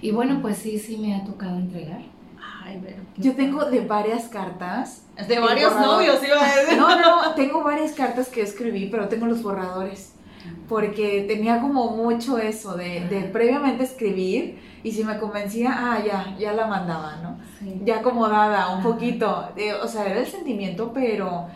Y 0.00 0.12
bueno, 0.12 0.38
pues 0.40 0.58
sí, 0.58 0.78
sí 0.78 0.96
me 0.96 1.16
ha 1.16 1.24
tocado 1.24 1.56
entregar. 1.56 2.02
Ay, 2.62 2.80
pero 2.82 3.02
Yo 3.16 3.34
tengo 3.34 3.64
de 3.64 3.80
varias 3.80 4.28
cartas. 4.28 5.06
De 5.26 5.40
varios 5.40 5.74
novios, 5.74 6.20
iba 6.24 6.40
a 6.40 6.56
decir. 6.56 6.78
No, 6.78 7.00
no, 7.00 7.34
tengo 7.34 7.64
varias 7.64 7.92
cartas 7.92 8.28
que 8.28 8.42
escribí, 8.42 8.86
pero 8.86 9.08
tengo 9.08 9.26
los 9.26 9.42
borradores. 9.42 10.12
Porque 10.70 11.26
tenía 11.28 11.60
como 11.60 11.90
mucho 11.90 12.38
eso 12.38 12.76
de, 12.76 13.06
de 13.08 13.22
previamente 13.22 13.84
escribir 13.84 14.58
y 14.82 14.92
si 14.92 15.04
me 15.04 15.18
convencía, 15.18 15.74
ah, 15.76 16.02
ya, 16.04 16.36
ya 16.38 16.52
la 16.52 16.66
mandaba, 16.66 17.16
¿no? 17.22 17.36
Ya 17.84 17.98
acomodada 17.98 18.70
un 18.70 18.82
poquito. 18.82 19.48
o 19.82 19.88
sea, 19.88 20.06
era 20.06 20.20
el 20.20 20.26
sentimiento, 20.26 20.92
pero 20.94 21.48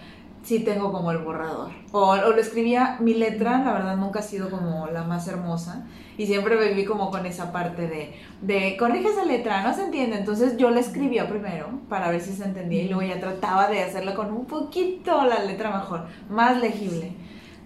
sí 0.43 0.61
tengo 0.61 0.93
como 0.93 1.11
el 1.11 1.19
borrador. 1.19 1.71
O, 1.93 2.17
lo 2.17 2.37
escribía, 2.37 2.99
mi 3.01 3.15
letra, 3.15 3.61
la 3.65 3.73
verdad, 3.73 3.97
nunca 3.97 4.19
ha 4.19 4.23
sido 4.23 4.51
como 4.51 4.89
la 4.89 5.05
más 5.05 5.27
hermosa. 5.27 5.87
Y 6.19 6.27
siempre 6.27 6.57
viví 6.69 6.85
como 6.85 7.11
con 7.11 7.25
esa 7.25 7.51
parte 7.51 7.89
de, 7.89 8.15
de, 8.43 8.77
corrige 8.77 9.09
esa 9.09 9.25
letra, 9.25 9.63
no 9.63 9.75
se 9.75 9.85
entiende. 9.85 10.19
Entonces 10.19 10.59
yo 10.59 10.71
la 10.71 10.81
escribía 10.81 11.29
primero 11.29 11.69
para 11.89 12.11
ver 12.11 12.21
si 12.21 12.35
se 12.35 12.45
entendía 12.45 12.83
y 12.83 12.89
luego 12.89 13.03
ya 13.03 13.21
trataba 13.21 13.69
de 13.69 13.83
hacerla 13.83 14.15
con 14.15 14.33
un 14.33 14.45
poquito 14.45 15.25
la 15.25 15.43
letra 15.45 15.71
mejor, 15.71 16.07
más 16.29 16.61
legible. 16.61 17.13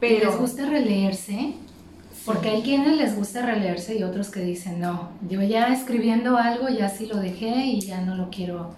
Pero, 0.00 0.30
¿Les 0.30 0.38
gusta 0.38 0.68
releerse? 0.68 1.54
Porque 2.24 2.50
hay 2.50 2.62
quienes 2.62 2.96
les 2.96 3.16
gusta 3.16 3.44
releerse 3.44 3.96
y 3.96 4.02
otros 4.02 4.30
que 4.30 4.40
dicen, 4.40 4.80
no, 4.80 5.08
yo 5.28 5.42
ya 5.42 5.72
escribiendo 5.72 6.36
algo 6.36 6.68
ya 6.68 6.88
sí 6.88 7.06
lo 7.06 7.16
dejé 7.16 7.66
y 7.66 7.80
ya 7.80 8.02
no 8.02 8.16
lo 8.16 8.28
quiero 8.30 8.70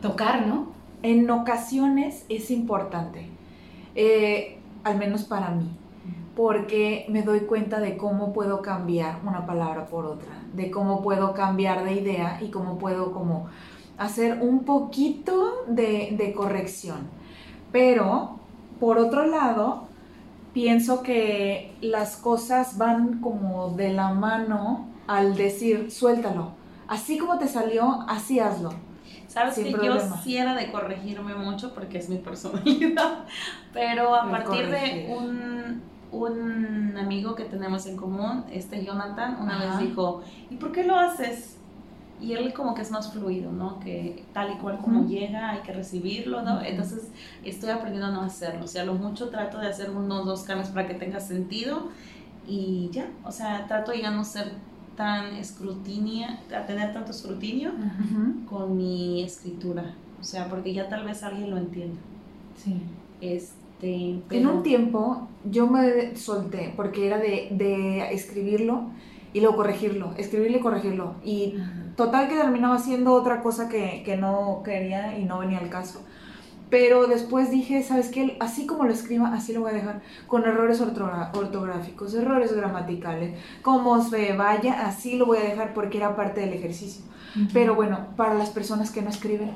tocar, 0.00 0.46
¿no? 0.46 0.72
En 1.02 1.30
ocasiones 1.30 2.24
es 2.30 2.50
importante, 2.50 3.26
eh, 3.94 4.58
al 4.84 4.96
menos 4.96 5.24
para 5.24 5.50
mí, 5.50 5.68
porque 6.34 7.04
me 7.10 7.22
doy 7.22 7.40
cuenta 7.40 7.78
de 7.78 7.98
cómo 7.98 8.32
puedo 8.32 8.62
cambiar 8.62 9.20
una 9.22 9.44
palabra 9.44 9.86
por 9.86 10.06
otra, 10.06 10.32
de 10.54 10.70
cómo 10.70 11.02
puedo 11.02 11.34
cambiar 11.34 11.84
de 11.84 11.92
idea 11.92 12.38
y 12.42 12.48
cómo 12.48 12.78
puedo 12.78 13.12
como 13.12 13.48
hacer 13.98 14.40
un 14.40 14.64
poquito 14.64 15.64
de, 15.68 16.14
de 16.16 16.32
corrección. 16.32 17.00
Pero, 17.70 18.38
por 18.80 18.96
otro 18.98 19.26
lado, 19.26 19.88
pienso 20.54 21.02
que 21.02 21.76
las 21.82 22.16
cosas 22.16 22.78
van 22.78 23.20
como 23.20 23.70
de 23.70 23.92
la 23.92 24.14
mano 24.14 24.88
al 25.06 25.36
decir, 25.36 25.90
suéltalo. 25.90 26.52
Así 26.88 27.18
como 27.18 27.38
te 27.38 27.48
salió, 27.48 28.04
así 28.08 28.38
hazlo. 28.40 28.72
Sabes 29.26 29.56
que 29.56 29.72
yo 29.72 29.98
sí 30.22 30.36
era 30.36 30.54
de 30.54 30.70
corregirme 30.70 31.34
mucho 31.34 31.74
porque 31.74 31.98
es 31.98 32.08
mi 32.08 32.18
personalidad, 32.28 33.24
pero 33.72 34.14
a 34.14 34.30
partir 34.30 34.70
de 34.70 35.12
un, 35.18 35.82
un, 36.12 36.96
amigo 36.96 37.34
que 37.34 37.44
tenemos 37.44 37.86
en 37.86 37.96
común, 37.96 38.44
este 38.52 38.84
Jonathan, 38.84 39.38
una 39.40 39.58
vez 39.58 39.78
dijo, 39.78 40.22
¿y 40.50 40.54
por 40.54 40.70
qué 40.70 40.84
lo 40.84 40.94
haces? 40.94 41.58
Y 42.20 42.32
él 42.32 42.52
como 42.52 42.74
que 42.74 42.82
es 42.82 42.90
más 42.90 43.12
fluido, 43.12 43.52
¿no? 43.52 43.80
Que 43.80 44.24
tal 44.32 44.52
y 44.52 44.56
cual 44.56 44.78
como 44.78 45.06
llega 45.06 45.50
hay 45.50 45.60
que 45.60 45.72
recibirlo, 45.72 46.42
¿no? 46.42 46.62
Entonces 46.62 47.10
estoy 47.44 47.70
aprendiendo 47.70 48.08
a 48.08 48.10
no 48.12 48.22
hacerlo, 48.22 48.64
o 48.64 48.68
sea, 48.68 48.84
lo 48.84 48.94
mucho 48.94 49.28
trato 49.30 49.58
de 49.58 49.68
hacer 49.68 49.90
unos 49.90 50.24
dos 50.24 50.42
cambios 50.42 50.68
para 50.70 50.86
que 50.86 50.94
tenga 50.94 51.20
sentido 51.20 51.88
y 52.46 52.88
ya, 52.92 53.06
o 53.24 53.32
sea, 53.32 53.66
trato 53.66 53.92
ya 53.92 54.10
no 54.10 54.24
ser 54.24 54.52
tan 54.96 55.34
escrutinia, 55.34 56.40
a 56.56 56.66
tener 56.66 56.92
tanto 56.92 57.10
escrutinio 57.10 57.72
con 58.48 58.76
mi 58.76 59.22
escritura, 59.22 59.94
o 60.20 60.24
sea, 60.24 60.48
porque 60.48 60.72
ya 60.72 60.88
tal 60.88 61.04
vez 61.04 61.22
alguien 61.22 61.50
lo 61.50 61.58
entienda. 61.58 61.98
Sí. 62.56 62.80
Este, 63.20 64.20
En 64.30 64.46
un 64.46 64.62
tiempo 64.62 65.28
yo 65.50 65.66
me 65.66 66.16
solté 66.16 66.72
porque 66.76 67.06
era 67.06 67.18
de, 67.18 67.48
de 67.50 68.12
escribirlo 68.12 68.84
y 69.34 69.40
luego 69.40 69.56
corregirlo, 69.56 70.14
escribirlo 70.16 70.58
y 70.58 70.60
corregirlo. 70.60 71.16
Y 71.24 71.56
total 71.96 72.28
que 72.28 72.36
terminaba 72.36 72.76
haciendo 72.76 73.12
otra 73.12 73.42
cosa 73.42 73.68
que, 73.68 74.02
que, 74.04 74.16
no 74.16 74.62
quería 74.64 75.18
y 75.18 75.24
no 75.24 75.40
venía 75.40 75.58
al 75.58 75.68
caso. 75.68 76.02
Pero 76.70 77.06
después 77.06 77.50
dije, 77.50 77.82
¿sabes 77.82 78.08
qué? 78.08 78.36
Así 78.40 78.64
como 78.64 78.84
lo 78.84 78.92
escriba, 78.92 79.34
así 79.34 79.52
lo 79.52 79.60
voy 79.60 79.72
a 79.72 79.74
dejar, 79.74 80.02
con 80.26 80.44
errores 80.44 80.80
ortográficos, 80.80 82.14
errores 82.14 82.52
gramaticales, 82.52 83.38
como 83.60 84.02
se 84.02 84.32
vaya, 84.32 84.86
así 84.86 85.16
lo 85.16 85.26
voy 85.26 85.38
a 85.38 85.42
dejar 85.42 85.74
porque 85.74 85.98
era 85.98 86.16
parte 86.16 86.40
del 86.40 86.52
ejercicio. 86.52 87.04
Pero 87.52 87.74
bueno, 87.74 88.08
para 88.16 88.34
las 88.34 88.50
personas 88.50 88.92
que 88.92 89.02
no 89.02 89.10
escriben. 89.10 89.52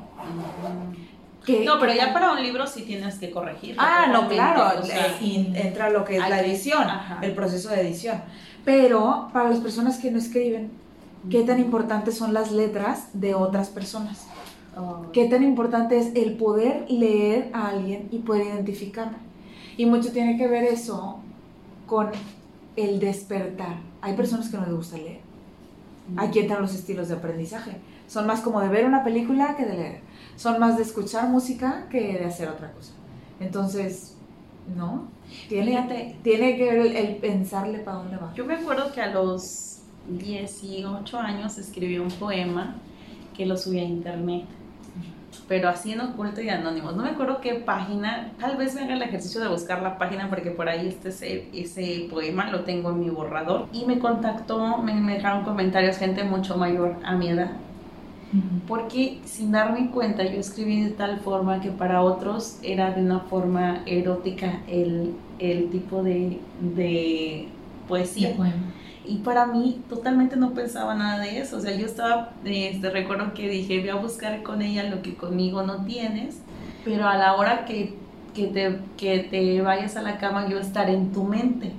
no, 1.65 1.79
pero 1.79 1.95
ya 1.95 2.13
para 2.13 2.33
un 2.33 2.43
libro 2.43 2.67
sí 2.67 2.83
tienes 2.83 3.19
que 3.19 3.31
corregir. 3.31 3.77
Ah, 3.79 4.09
no, 4.13 4.29
claro, 4.29 4.83
y 5.21 5.53
entra 5.55 5.89
lo 5.89 6.05
que 6.05 6.17
es 6.17 6.29
la 6.29 6.41
edición, 6.41 6.87
el 7.23 7.33
proceso 7.33 7.71
de 7.71 7.81
edición. 7.83 8.21
Pero 8.69 9.31
para 9.33 9.49
las 9.49 9.61
personas 9.61 9.97
que 9.97 10.11
no 10.11 10.19
escriben, 10.19 10.71
¿qué 11.31 11.43
tan 11.43 11.59
importantes 11.59 12.19
son 12.19 12.35
las 12.35 12.53
letras 12.53 13.09
de 13.15 13.35
otras 13.35 13.71
personas? 13.71 14.27
Oh. 14.77 15.07
¿Qué 15.11 15.25
tan 15.27 15.43
importante 15.43 15.97
es 15.97 16.15
el 16.15 16.37
poder 16.37 16.85
leer 16.91 17.49
a 17.55 17.69
alguien 17.69 18.11
y 18.13 18.19
poder 18.19 18.49
identificarlo? 18.49 19.17
Y 19.79 19.87
mucho 19.87 20.13
tiene 20.13 20.37
que 20.37 20.47
ver 20.49 20.65
eso 20.65 21.17
con 21.87 22.11
el 22.77 23.01
despertar. 23.01 23.77
Hay 24.03 24.15
personas 24.15 24.51
que 24.51 24.59
no 24.59 24.67
les 24.67 24.75
gusta 24.75 24.99
leer. 24.99 25.21
Aquí 26.19 26.41
entran 26.41 26.61
los 26.61 26.75
estilos 26.75 27.09
de 27.09 27.15
aprendizaje. 27.15 27.79
Son 28.07 28.27
más 28.27 28.43
como 28.43 28.61
de 28.61 28.69
ver 28.69 28.85
una 28.85 29.03
película 29.03 29.57
que 29.57 29.65
de 29.65 29.77
leer. 29.79 30.01
Son 30.37 30.61
más 30.61 30.77
de 30.77 30.83
escuchar 30.83 31.31
música 31.31 31.87
que 31.89 32.19
de 32.19 32.27
hacer 32.27 32.51
otra 32.51 32.71
cosa. 32.73 32.93
Entonces, 33.41 34.18
¿no? 34.77 35.09
Tiene, 35.49 36.17
tiene 36.23 36.57
que 36.57 36.65
ver 36.65 36.97
el, 36.97 37.17
pensarle 37.17 37.79
para 37.79 37.99
dónde 37.99 38.17
va. 38.17 38.33
Yo 38.35 38.45
me 38.45 38.55
acuerdo 38.55 38.93
que 38.93 39.01
a 39.01 39.13
los 39.13 39.81
18 40.09 41.19
años 41.19 41.59
escribí 41.59 41.99
un 41.99 42.11
poema 42.11 42.77
que 43.37 43.47
lo 43.47 43.57
subí 43.57 43.79
a 43.79 43.85
internet. 43.85 44.45
pero 45.47 45.69
así 45.69 45.93
en 45.93 46.01
oculto 46.01 46.41
y 46.43 46.49
anónimos. 46.51 46.95
No 46.95 47.05
me 47.05 47.11
acuerdo 47.11 47.41
qué 47.41 47.55
página, 47.55 48.33
tal 48.39 48.57
vez 48.57 48.75
me 48.75 48.83
haga 48.83 48.95
el 48.95 49.03
ejercicio 49.03 49.41
de 49.41 49.49
buscar 49.49 49.83
la 49.83 49.97
página 49.97 50.29
porque 50.29 50.51
por 50.51 50.69
ahí 50.69 50.89
este 50.89 51.09
ese, 51.09 51.49
ese 51.55 52.07
poema 52.11 52.51
lo 52.51 52.65
tengo 52.65 52.91
en 52.91 53.01
mi 53.01 53.11
borrador. 53.11 53.67
Y 53.73 53.87
me 53.87 53.99
contactó, 53.99 54.79
me, 54.79 54.95
me 54.95 55.15
dejaron 55.15 55.45
comentarios 55.45 55.97
gente 55.97 56.25
mucho 56.25 56.57
mayor 56.57 56.97
a 57.03 57.15
mi 57.15 57.29
edad. 57.29 57.51
Porque 58.67 59.21
sin 59.25 59.53
darme 59.53 59.91
cuenta 59.91 60.23
yo 60.25 60.39
escribí 60.39 60.83
de 60.83 60.91
tal 60.91 61.21
forma 61.21 61.61
que 61.61 61.71
para 61.71 62.03
otros 62.03 62.59
era 62.63 62.91
de 62.93 63.03
una 63.03 63.21
forma 63.21 63.83
erótica 63.87 64.61
el, 64.69 65.15
el 65.39 65.71
tipo 65.71 66.03
de, 66.03 66.39
de 66.61 67.49
poesía. 67.89 68.37
y 69.07 69.17
para 69.19 69.47
mí 69.47 69.81
totalmente 69.89 70.37
no 70.37 70.53
pensaba 70.53 70.95
nada 70.95 71.21
de 71.21 71.39
eso. 71.39 71.57
O 71.57 71.61
sea, 71.61 71.75
yo 71.75 71.87
estaba, 71.87 72.33
este, 72.45 72.91
recuerdo 72.91 73.33
que 73.33 73.49
dije, 73.49 73.81
voy 73.81 73.89
a 73.89 73.95
buscar 73.95 74.43
con 74.43 74.61
ella 74.61 74.85
lo 74.85 75.01
que 75.01 75.15
conmigo 75.15 75.63
no 75.63 75.85
tienes, 75.87 76.43
pero 76.85 77.07
a 77.09 77.17
la 77.17 77.35
hora 77.35 77.65
que, 77.65 77.95
que, 78.35 78.49
te, 78.49 78.79
que 78.99 79.21
te 79.21 79.63
vayas 79.63 79.97
a 79.97 80.03
la 80.03 80.19
cama 80.19 80.49
yo 80.49 80.59
estar 80.59 80.91
en 80.91 81.13
tu 81.13 81.25
mente 81.25 81.73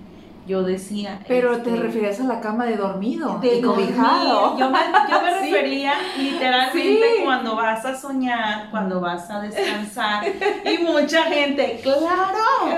yo 0.49 0.63
decía. 0.63 1.19
Pero 1.27 1.62
te 1.62 1.69
este, 1.69 1.81
refieres 1.81 2.19
a 2.19 2.23
la 2.23 2.41
cama 2.41 2.65
de 2.65 2.75
dormido, 2.75 3.38
de 3.39 3.62
cobijado. 3.62 4.57
Yo 4.57 4.69
me, 4.71 4.79
yo 5.09 5.21
me 5.21 5.39
refería 5.41 5.93
literalmente 6.17 7.21
cuando 7.23 7.55
vas 7.55 7.85
a 7.85 7.95
soñar, 7.95 8.71
cuando 8.71 8.99
vas 8.99 9.29
a 9.29 9.41
descansar. 9.43 10.25
y 10.27 10.83
mucha 10.83 11.23
gente, 11.25 11.79
claro, 11.83 12.73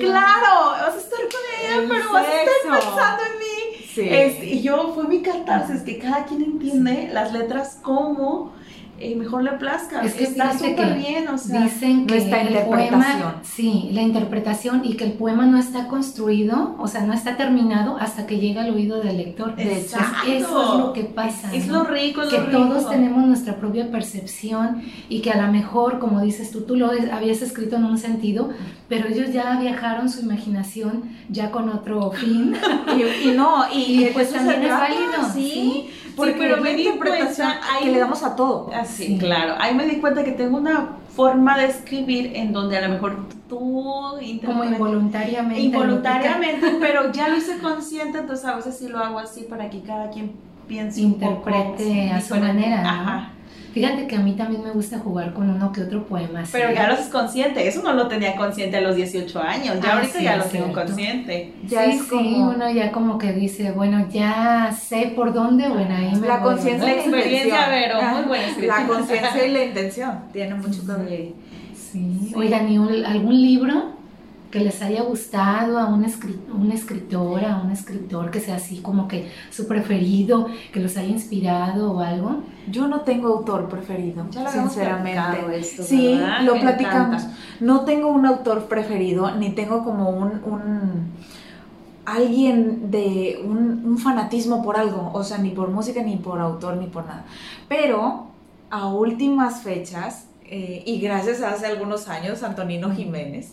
claro, 0.00 0.70
vas 0.72 0.94
a 0.94 0.98
estar 0.98 1.20
con 1.20 1.40
ella, 1.62 1.88
pero 1.88 2.12
vas 2.12 2.26
a 2.26 2.42
estar 2.42 2.80
pensando 2.80 3.22
en 3.22 3.38
mí. 3.38 3.86
Sí. 3.94 4.08
Este, 4.10 4.46
y 4.46 4.62
yo 4.62 4.92
fue 4.92 5.04
mi 5.04 5.22
catarsis, 5.22 5.82
que 5.82 5.98
cada 5.98 6.24
quien 6.24 6.42
entiende 6.42 7.10
las 7.12 7.32
letras 7.32 7.78
como 7.80 8.57
eh, 9.00 9.14
mejor 9.16 9.42
le 9.42 9.52
plazca. 9.52 10.02
Es 10.02 10.14
que 10.14 10.24
está 10.24 10.56
súper 10.58 10.94
bien, 10.94 11.28
o 11.28 11.38
sea, 11.38 11.62
dicen 11.62 12.06
que 12.06 12.18
el 12.18 12.58
poema, 12.64 13.40
sí, 13.42 13.90
la 13.92 14.02
interpretación 14.02 14.82
y 14.84 14.94
que 14.94 15.04
el 15.04 15.12
poema 15.12 15.46
no 15.46 15.58
está 15.58 15.86
construido, 15.88 16.74
o 16.78 16.88
sea, 16.88 17.02
no 17.02 17.12
está 17.12 17.36
terminado 17.36 17.96
hasta 17.98 18.26
que 18.26 18.38
llega 18.38 18.62
al 18.62 18.74
oído 18.74 19.00
del 19.00 19.18
lector. 19.18 19.54
Exacto. 19.56 20.30
eso 20.30 20.62
es 20.62 20.80
lo 20.80 20.92
que 20.92 21.04
pasa. 21.04 21.54
Es, 21.54 21.68
lo 21.68 21.84
rico, 21.84 22.22
es 22.22 22.30
que 22.30 22.38
todos 22.38 22.88
tenemos 22.90 23.26
nuestra 23.26 23.56
propia 23.56 23.90
percepción 23.90 24.82
y 25.08 25.20
que 25.20 25.30
a 25.30 25.46
lo 25.46 25.52
mejor, 25.52 25.98
como 25.98 26.20
dices 26.20 26.50
tú, 26.50 26.62
tú 26.62 26.76
lo 26.76 26.90
habías 27.12 27.42
escrito 27.42 27.76
en 27.76 27.84
un 27.84 27.98
sentido, 27.98 28.50
pero 28.88 29.08
ellos 29.08 29.32
ya 29.32 29.58
viajaron 29.60 30.08
su 30.08 30.20
imaginación 30.20 31.04
ya 31.28 31.50
con 31.50 31.68
otro 31.68 32.10
fin. 32.10 32.56
y, 33.24 33.28
no, 33.28 33.64
y, 33.72 34.06
pues 34.12 34.32
también 34.32 34.62
es 34.62 34.70
válido. 34.70 35.32
sí 35.32 35.90
porque 36.18 36.34
pero 36.38 36.56
me 36.58 36.74
di 36.74 36.84
cuenta 36.84 37.60
que 37.80 37.90
le 37.90 37.98
damos 37.98 38.22
a 38.22 38.36
todo. 38.36 38.70
Así, 38.74 39.14
ah, 39.16 39.18
claro. 39.18 39.54
Ahí 39.58 39.74
me 39.74 39.86
di 39.86 39.96
cuenta 39.96 40.24
que 40.24 40.32
tengo 40.32 40.58
una 40.58 40.96
forma 41.14 41.58
de 41.58 41.66
escribir 41.66 42.32
en 42.36 42.52
donde 42.52 42.76
a 42.76 42.86
lo 42.86 42.90
mejor 42.90 43.28
tú 43.48 43.58
como 44.44 44.64
involuntariamente 44.64 45.60
involuntariamente 45.60 46.76
pero 46.80 47.10
ya 47.10 47.28
lo 47.28 47.36
hice 47.36 47.58
consciente 47.58 48.18
entonces 48.18 48.46
a 48.46 48.54
veces 48.54 48.78
sí 48.78 48.86
lo 48.86 49.00
hago 49.00 49.18
así 49.18 49.42
para 49.42 49.68
que 49.68 49.80
cada 49.80 50.10
quien 50.10 50.32
piense 50.68 51.00
interprete 51.00 52.12
a 52.12 52.20
su 52.20 52.36
manera 52.36 52.88
Ajá. 52.88 53.32
Fíjate 53.78 54.08
que 54.08 54.16
a 54.16 54.18
mí 54.18 54.32
también 54.32 54.64
me 54.64 54.70
gusta 54.72 54.98
jugar 54.98 55.32
con 55.32 55.48
uno 55.48 55.70
que 55.70 55.82
otro 55.82 56.04
poema. 56.04 56.42
Pero 56.50 56.72
ya 56.72 56.88
lo 56.88 56.94
es 56.94 57.06
consciente, 57.06 57.68
eso 57.68 57.80
no 57.80 57.92
lo 57.92 58.08
tenía 58.08 58.34
consciente 58.34 58.76
a 58.76 58.80
los 58.80 58.96
18 58.96 59.40
años, 59.40 59.80
ya 59.80 59.90
ah, 59.92 59.96
ahorita 59.98 60.20
ya 60.20 60.36
lo 60.36 60.44
tengo 60.44 60.72
consciente. 60.72 61.52
Ya 61.64 61.84
sí, 61.84 61.90
es 61.92 62.02
como... 62.04 62.22
sí, 62.22 62.34
uno 62.56 62.70
ya 62.70 62.90
como 62.90 63.18
que 63.18 63.32
dice, 63.32 63.70
bueno, 63.70 64.08
ya 64.10 64.76
sé 64.76 65.12
por 65.14 65.32
dónde, 65.32 65.68
bueno, 65.68 65.94
ahí 65.94 66.12
me 66.16 66.26
La 66.26 66.40
conciencia 66.40 66.92
La 66.92 67.00
experiencia, 67.00 67.68
Vero, 67.68 68.02
muy 68.02 68.22
buena 68.22 68.46
La 68.66 68.86
conciencia 68.88 69.46
y 69.46 69.52
la 69.52 69.64
intención, 69.64 70.24
tiene 70.32 70.54
mucho 70.56 70.84
que 70.84 70.92
ver. 70.92 71.28
Sí. 71.76 72.32
Oigan, 72.34 72.68
¿y 72.68 72.76
algún 73.04 73.40
libro 73.40 73.97
que 74.50 74.60
les 74.60 74.80
haya 74.80 75.02
gustado 75.02 75.78
a 75.78 75.86
un, 75.86 76.06
un 76.54 76.72
escritor, 76.72 77.44
a 77.44 77.60
un 77.60 77.70
escritor 77.70 78.30
que 78.30 78.40
sea 78.40 78.56
así 78.56 78.78
como 78.80 79.06
que 79.06 79.30
su 79.50 79.68
preferido, 79.68 80.48
que 80.72 80.80
los 80.80 80.96
haya 80.96 81.08
inspirado 81.08 81.92
o 81.92 82.00
algo? 82.00 82.42
Yo 82.70 82.88
no 82.88 83.02
tengo 83.02 83.28
autor 83.28 83.68
preferido, 83.68 84.26
sinceramente. 84.50 85.62
sí, 85.62 86.18
lo 86.42 86.58
platicamos. 86.58 87.26
No 87.60 87.84
tengo 87.84 88.08
un 88.08 88.24
autor 88.26 88.66
preferido, 88.66 89.34
ni 89.34 89.50
tengo 89.50 89.84
como 89.84 90.10
un, 90.10 91.12
alguien 92.06 92.90
de 92.90 93.40
un, 93.44 93.98
fanatismo 93.98 94.62
por 94.62 94.78
algo, 94.78 95.10
o 95.12 95.24
sea, 95.24 95.38
ni 95.38 95.50
por 95.50 95.70
música, 95.70 96.02
ni 96.02 96.16
por 96.16 96.40
autor, 96.40 96.76
ni 96.76 96.86
por 96.86 97.04
nada. 97.04 97.24
Pero 97.68 98.28
a 98.70 98.88
últimas 98.88 99.62
fechas, 99.62 100.26
eh, 100.44 100.82
y 100.86 101.00
gracias 101.00 101.42
a 101.42 101.50
hace 101.50 101.66
algunos 101.66 102.08
años, 102.08 102.42
Antonino 102.42 102.94
Jiménez, 102.94 103.52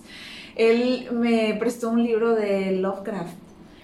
él 0.55 1.09
me 1.11 1.55
prestó 1.59 1.89
un 1.89 2.03
libro 2.03 2.33
de 2.35 2.71
Lovecraft. 2.71 3.37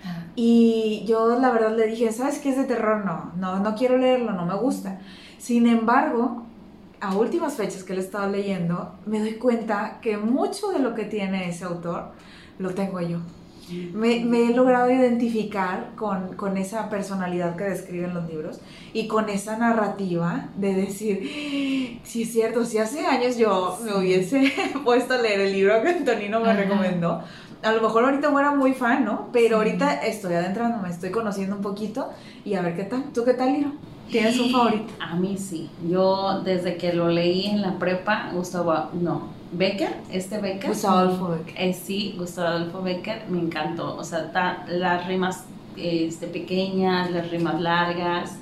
Ah. 0.06 0.24
Y 0.36 1.04
yo 1.08 1.40
la 1.40 1.52
verdad 1.52 1.76
le 1.76 1.88
dije, 1.88 2.12
¿sabes 2.12 2.40
qué 2.40 2.50
es 2.50 2.58
de 2.58 2.64
terror? 2.64 3.06
No, 3.06 3.34
no, 3.38 3.60
no 3.60 3.76
quiero 3.76 3.98
leerlo, 3.98 4.32
no 4.34 4.46
me 4.46 4.56
gusta. 4.56 5.00
Sin 5.38 5.68
embargo, 5.68 6.46
a 7.02 7.16
últimas 7.16 7.56
fechas 7.56 7.84
que 7.84 7.94
le 7.94 8.02
estaba 8.02 8.28
leyendo, 8.28 8.94
me 9.06 9.20
doy 9.20 9.34
cuenta 9.34 10.00
que 10.02 10.18
mucho 10.18 10.70
de 10.70 10.80
lo 10.80 10.94
que 10.94 11.06
tiene 11.06 11.50
ese 11.50 11.66
autor 11.66 12.12
lo 12.60 12.74
tengo 12.74 13.02
yo. 13.02 13.20
Me, 13.94 14.18
he 14.18 14.54
logrado 14.54 14.92
identificar 14.92 15.92
con, 15.96 16.36
con, 16.36 16.58
esa 16.58 16.90
personalidad 16.90 17.56
que 17.56 17.64
describe 17.66 18.06
en 18.06 18.14
los 18.14 18.28
libros 18.28 18.60
y 18.94 19.08
con 19.08 19.30
esa 19.30 19.58
narrativa 19.58 20.50
de 20.58 20.74
decir, 20.74 22.00
si 22.04 22.24
es 22.24 22.32
cierto, 22.32 22.66
si 22.66 22.80
hace 22.80 23.06
años 23.06 23.38
yo 23.38 23.78
me 23.84 23.94
hubiese 23.94 24.52
puesto 24.84 25.14
a 25.14 25.18
leer 25.18 25.40
el 25.42 25.54
libro 25.54 25.82
que 25.82 25.90
Antonino 25.90 26.40
me 26.40 26.54
recomendó, 26.54 27.24
a 27.64 27.72
lo 27.72 27.82
mejor 27.82 28.06
ahorita 28.06 28.32
fuera 28.32 28.52
muy 28.52 28.74
fan, 28.74 29.06
¿no? 29.06 29.30
Pero 29.32 29.58
ahorita 29.58 30.06
estoy 30.06 30.34
adentrando, 30.34 30.80
me 30.82 30.90
estoy 30.90 31.12
conociendo 31.12 31.56
un 31.56 31.62
poquito 31.62 32.10
y 32.44 32.56
a 32.56 32.62
ver 32.62 32.76
qué 32.76 32.84
tal. 32.84 33.12
¿Tú 33.14 33.24
qué 33.24 33.34
tal, 33.34 33.54
Liro? 33.54 33.72
¿Tienes 34.10 34.40
un 34.40 34.52
favorito? 34.52 34.94
A 35.00 35.16
mí 35.16 35.38
sí. 35.38 35.70
Yo 35.88 36.42
desde 36.44 36.76
que 36.76 36.94
lo 36.94 37.08
leí 37.08 37.46
en 37.46 37.62
la 37.62 37.78
prepa, 37.78 38.32
Gustavo, 38.34 38.90
no, 38.94 39.30
Becker, 39.52 39.96
este 40.12 40.38
Becker. 40.38 40.70
Gustavo 40.70 40.98
Adolfo 40.98 41.28
Becker. 41.30 41.56
Eh, 41.58 41.74
sí, 41.74 42.16
Gustavo 42.18 42.48
Adolfo 42.48 42.82
Becker, 42.82 43.30
me 43.30 43.40
encantó. 43.40 43.98
O 43.98 44.04
sea, 44.04 44.32
las 44.68 45.08
rimas 45.08 45.44
este, 45.76 46.28
pequeñas, 46.28 47.12
las 47.12 47.30
rimas 47.30 47.60
largas. 47.60 48.38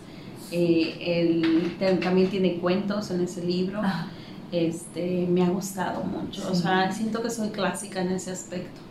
Eh, 0.52 1.76
también 2.02 2.30
tiene 2.30 2.58
cuentos 2.58 3.12
en 3.12 3.22
ese 3.22 3.44
libro. 3.44 3.82
Este, 4.52 5.28
me 5.30 5.44
ha 5.44 5.50
gustado 5.50 6.04
mucho. 6.04 6.50
O 6.50 6.56
sea, 6.56 6.92
siento 6.92 7.22
que 7.22 7.30
soy 7.30 7.50
clásica 7.50 8.02
en 8.02 8.12
ese 8.12 8.32
aspecto. 8.32 8.82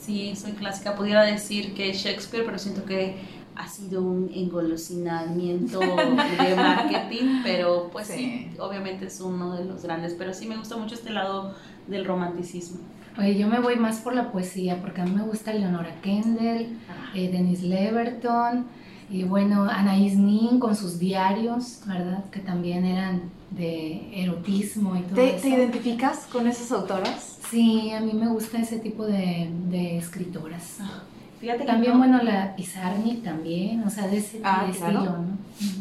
Sí, 0.00 0.34
soy 0.36 0.52
clásica. 0.52 0.96
Pudiera 0.96 1.22
decir 1.22 1.74
que 1.74 1.92
Shakespeare, 1.92 2.44
pero 2.44 2.58
siento 2.58 2.84
que 2.84 3.16
ha 3.58 3.66
sido 3.66 4.02
un 4.02 4.30
engolosinamiento 4.32 5.80
de 5.80 6.54
marketing, 6.56 7.40
pero 7.42 7.90
pues 7.90 8.06
sí. 8.06 8.50
obviamente 8.58 9.06
es 9.06 9.20
uno 9.20 9.56
de 9.56 9.64
los 9.64 9.82
grandes, 9.82 10.14
pero 10.16 10.32
sí 10.32 10.46
me 10.46 10.56
gusta 10.56 10.76
mucho 10.76 10.94
este 10.94 11.10
lado 11.10 11.54
del 11.88 12.04
romanticismo. 12.04 12.78
Oye, 13.18 13.36
yo 13.36 13.48
me 13.48 13.58
voy 13.58 13.74
más 13.74 13.98
por 13.98 14.14
la 14.14 14.30
poesía, 14.30 14.80
porque 14.80 15.00
a 15.00 15.04
mí 15.04 15.10
me 15.10 15.24
gusta 15.24 15.52
Leonora 15.52 16.00
Kendall, 16.02 16.78
ah. 16.88 17.10
eh, 17.14 17.30
Denise 17.32 17.66
Leverton, 17.66 18.66
y 19.10 19.24
bueno, 19.24 19.64
Anaïs 19.68 20.16
Nin 20.16 20.60
con 20.60 20.76
sus 20.76 21.00
diarios, 21.00 21.80
¿verdad? 21.86 22.24
Que 22.30 22.40
también 22.40 22.84
eran 22.84 23.22
de 23.50 24.22
erotismo 24.22 24.94
y 24.94 25.00
todo 25.00 25.16
¿Te, 25.16 25.34
eso. 25.34 25.42
¿Te 25.42 25.48
identificas 25.48 26.26
con 26.30 26.46
esas 26.46 26.70
autoras? 26.70 27.38
Sí, 27.50 27.90
a 27.90 28.00
mí 28.00 28.12
me 28.12 28.28
gusta 28.28 28.58
ese 28.58 28.78
tipo 28.78 29.04
de, 29.04 29.50
de 29.68 29.96
escritoras. 29.96 30.76
Ah. 30.80 31.02
Fíjate 31.40 31.64
también, 31.64 31.96
bueno, 31.98 32.20
la 32.22 32.56
Pizarnik 32.56 33.22
también, 33.22 33.84
o 33.84 33.90
sea, 33.90 34.08
de 34.08 34.18
ese 34.18 34.40
ah, 34.42 34.66
estilo, 34.68 35.04
¿no? 35.04 35.38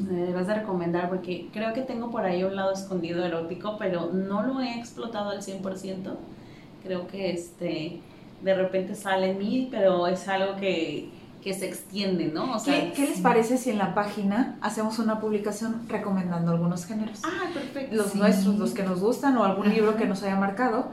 Me 0.08 0.22
debes 0.22 0.48
de 0.48 0.54
recomendar 0.54 1.10
porque 1.10 1.48
creo 1.52 1.74
que 1.74 1.82
tengo 1.82 2.12
por 2.12 2.26
ahí 2.26 2.44
un 2.44 2.56
lado 2.56 2.72
escondido 2.74 3.26
erótico, 3.26 3.76
pero 3.78 4.12
no 4.14 4.44
lo 4.44 4.62
he 4.62 4.78
explotado 4.78 5.32
al 5.32 5.42
100%. 5.42 6.16
Creo 6.84 7.08
que 7.08 7.32
este 7.32 8.02
de 8.42 8.54
repente 8.54 8.94
sale 8.94 9.32
en 9.32 9.40
mí, 9.40 9.68
pero 9.72 10.06
es 10.08 10.28
algo 10.28 10.58
que, 10.58 11.10
que 11.42 11.54
se 11.56 11.68
extiende, 11.68 12.26
¿no? 12.26 12.54
O 12.54 12.60
sea, 12.60 12.94
¿Qué, 12.94 13.08
les 13.08 13.20
parece 13.20 13.58
si 13.58 13.72
en 13.72 13.80
la 13.80 13.96
página 13.96 14.58
hacemos 14.62 15.00
una 15.00 15.20
publicación 15.20 15.88
recomendando 15.88 16.52
algunos 16.52 16.86
géneros? 16.86 17.22
Ah, 17.24 17.50
perfecto. 17.52 17.96
Los 17.96 18.14
nuestros, 18.14 18.60
los 18.60 18.72
que 18.72 18.84
nos 18.84 19.00
gustan 19.00 19.36
o 19.38 19.44
algún 19.44 19.70
libro 19.70 19.96
que 19.96 20.06
nos 20.06 20.22
haya 20.22 20.36
marcado 20.36 20.92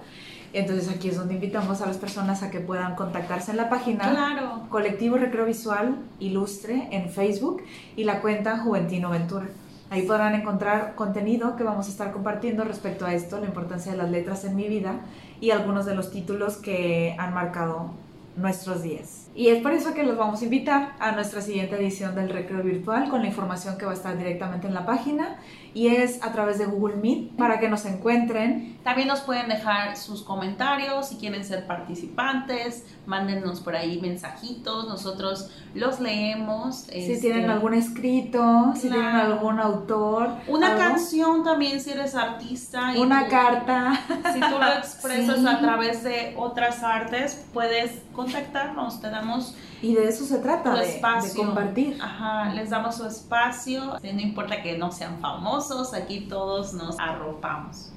entonces 0.59 0.88
aquí 0.88 1.09
es 1.09 1.17
donde 1.17 1.35
invitamos 1.35 1.81
a 1.81 1.87
las 1.87 1.97
personas 1.97 2.43
a 2.43 2.51
que 2.51 2.61
puedan 2.61 2.95
contactarse 2.95 3.51
en 3.51 3.57
la 3.57 3.69
página 3.69 4.11
claro. 4.11 4.62
Colectivo 4.71 5.17
Recreo 5.17 5.47
Visual 5.47 5.97
Ilustre 6.21 6.88
en 6.90 7.11
Facebook 7.11 7.62
y 7.97 8.05
la 8.05 8.21
cuenta 8.21 8.59
Juventino 8.59 9.11
Ventura. 9.11 9.47
Ahí 9.90 10.03
podrán 10.03 10.35
encontrar 10.35 10.95
contenido 10.95 11.57
que 11.57 11.62
vamos 11.62 11.87
a 11.87 11.90
estar 11.90 12.12
compartiendo 12.12 12.64
respecto 12.64 13.05
a 13.07 13.14
esto, 13.14 13.38
la 13.38 13.47
importancia 13.47 13.93
de 13.93 13.99
las 13.99 14.11
letras 14.11 14.45
en 14.45 14.57
mi 14.57 14.69
vida 14.69 15.01
y 15.40 15.51
algunos 15.51 15.87
de 15.87 15.95
los 15.95 16.11
títulos 16.11 16.57
que 16.57 17.14
han 17.19 17.35
marcado 17.35 17.90
nuestros 18.37 18.83
días. 18.83 19.29
Y 19.35 19.49
es 19.49 19.62
por 19.62 19.73
eso 19.73 19.95
que 19.95 20.03
los 20.03 20.17
vamos 20.17 20.40
a 20.40 20.45
invitar 20.45 20.95
a 20.99 21.12
nuestra 21.12 21.40
siguiente 21.40 21.77
edición 21.77 22.14
del 22.14 22.31
Recreo 22.31 22.62
Virtual 22.62 23.09
con 23.09 23.23
la 23.23 23.29
información 23.29 23.79
que 23.79 23.85
va 23.85 23.93
a 23.93 23.95
estar 23.95 24.17
directamente 24.17 24.67
en 24.67 24.75
la 24.75 24.87
página 24.87 25.37
y 25.73 25.88
es 25.88 26.23
a 26.23 26.33
través 26.33 26.59
de 26.59 26.67
Google 26.67 26.97
Meet 26.97 27.37
para 27.37 27.61
que 27.61 27.69
nos 27.69 27.85
encuentren. 27.85 28.73
También 28.85 29.09
nos 29.09 29.20
pueden 29.20 29.49
dejar 29.49 29.97
sus 29.97 30.23
comentarios 30.23 31.09
si 31.09 31.16
quieren 31.16 31.42
ser 31.42 31.66
participantes, 31.66 32.85
mándenos 33.07 33.61
por 33.61 33.75
ahí 33.75 33.99
mensajitos, 33.99 34.87
nosotros 34.87 35.51
los 35.75 36.01
leemos. 36.01 36.77
Si 36.77 36.99
este, 36.99 37.16
tienen 37.16 37.49
algún 37.49 37.73
escrito, 37.73 38.73
si 38.75 38.90
tienen 38.90 39.16
algún 39.16 39.59
autor. 39.59 40.29
Una 40.49 40.77
canción 40.77 41.42
también 41.42 41.81
si 41.81 41.92
eres 41.92 42.14
artista. 42.14 42.92
Una 42.99 43.27
carta. 43.27 43.99
Si 44.35 44.40
tú 44.40 44.59
lo 44.59 44.73
expresas 44.75 45.44
a 45.47 45.59
través 45.61 46.05
de 46.05 46.35
otras 46.37 46.83
artes, 46.83 47.47
puedes 47.55 48.03
contactarnos, 48.12 49.01
te 49.01 49.09
damos 49.09 49.55
y 49.81 49.94
de 49.94 50.09
eso 50.09 50.25
se 50.25 50.38
trata, 50.38 50.75
de, 50.77 51.01
compartir. 51.37 51.99
Ajá, 52.01 52.53
les 52.55 52.70
damos 52.70 52.97
su 52.97 53.07
espacio, 53.07 53.99
no 54.03 54.20
importa 54.20 54.62
que 54.62 54.79
no 54.79 54.90
sean 54.90 55.18
famosos, 55.18 55.92
aquí 55.92 56.20
todos 56.20 56.73
nos 56.73 56.99
arropamos. 56.99 57.90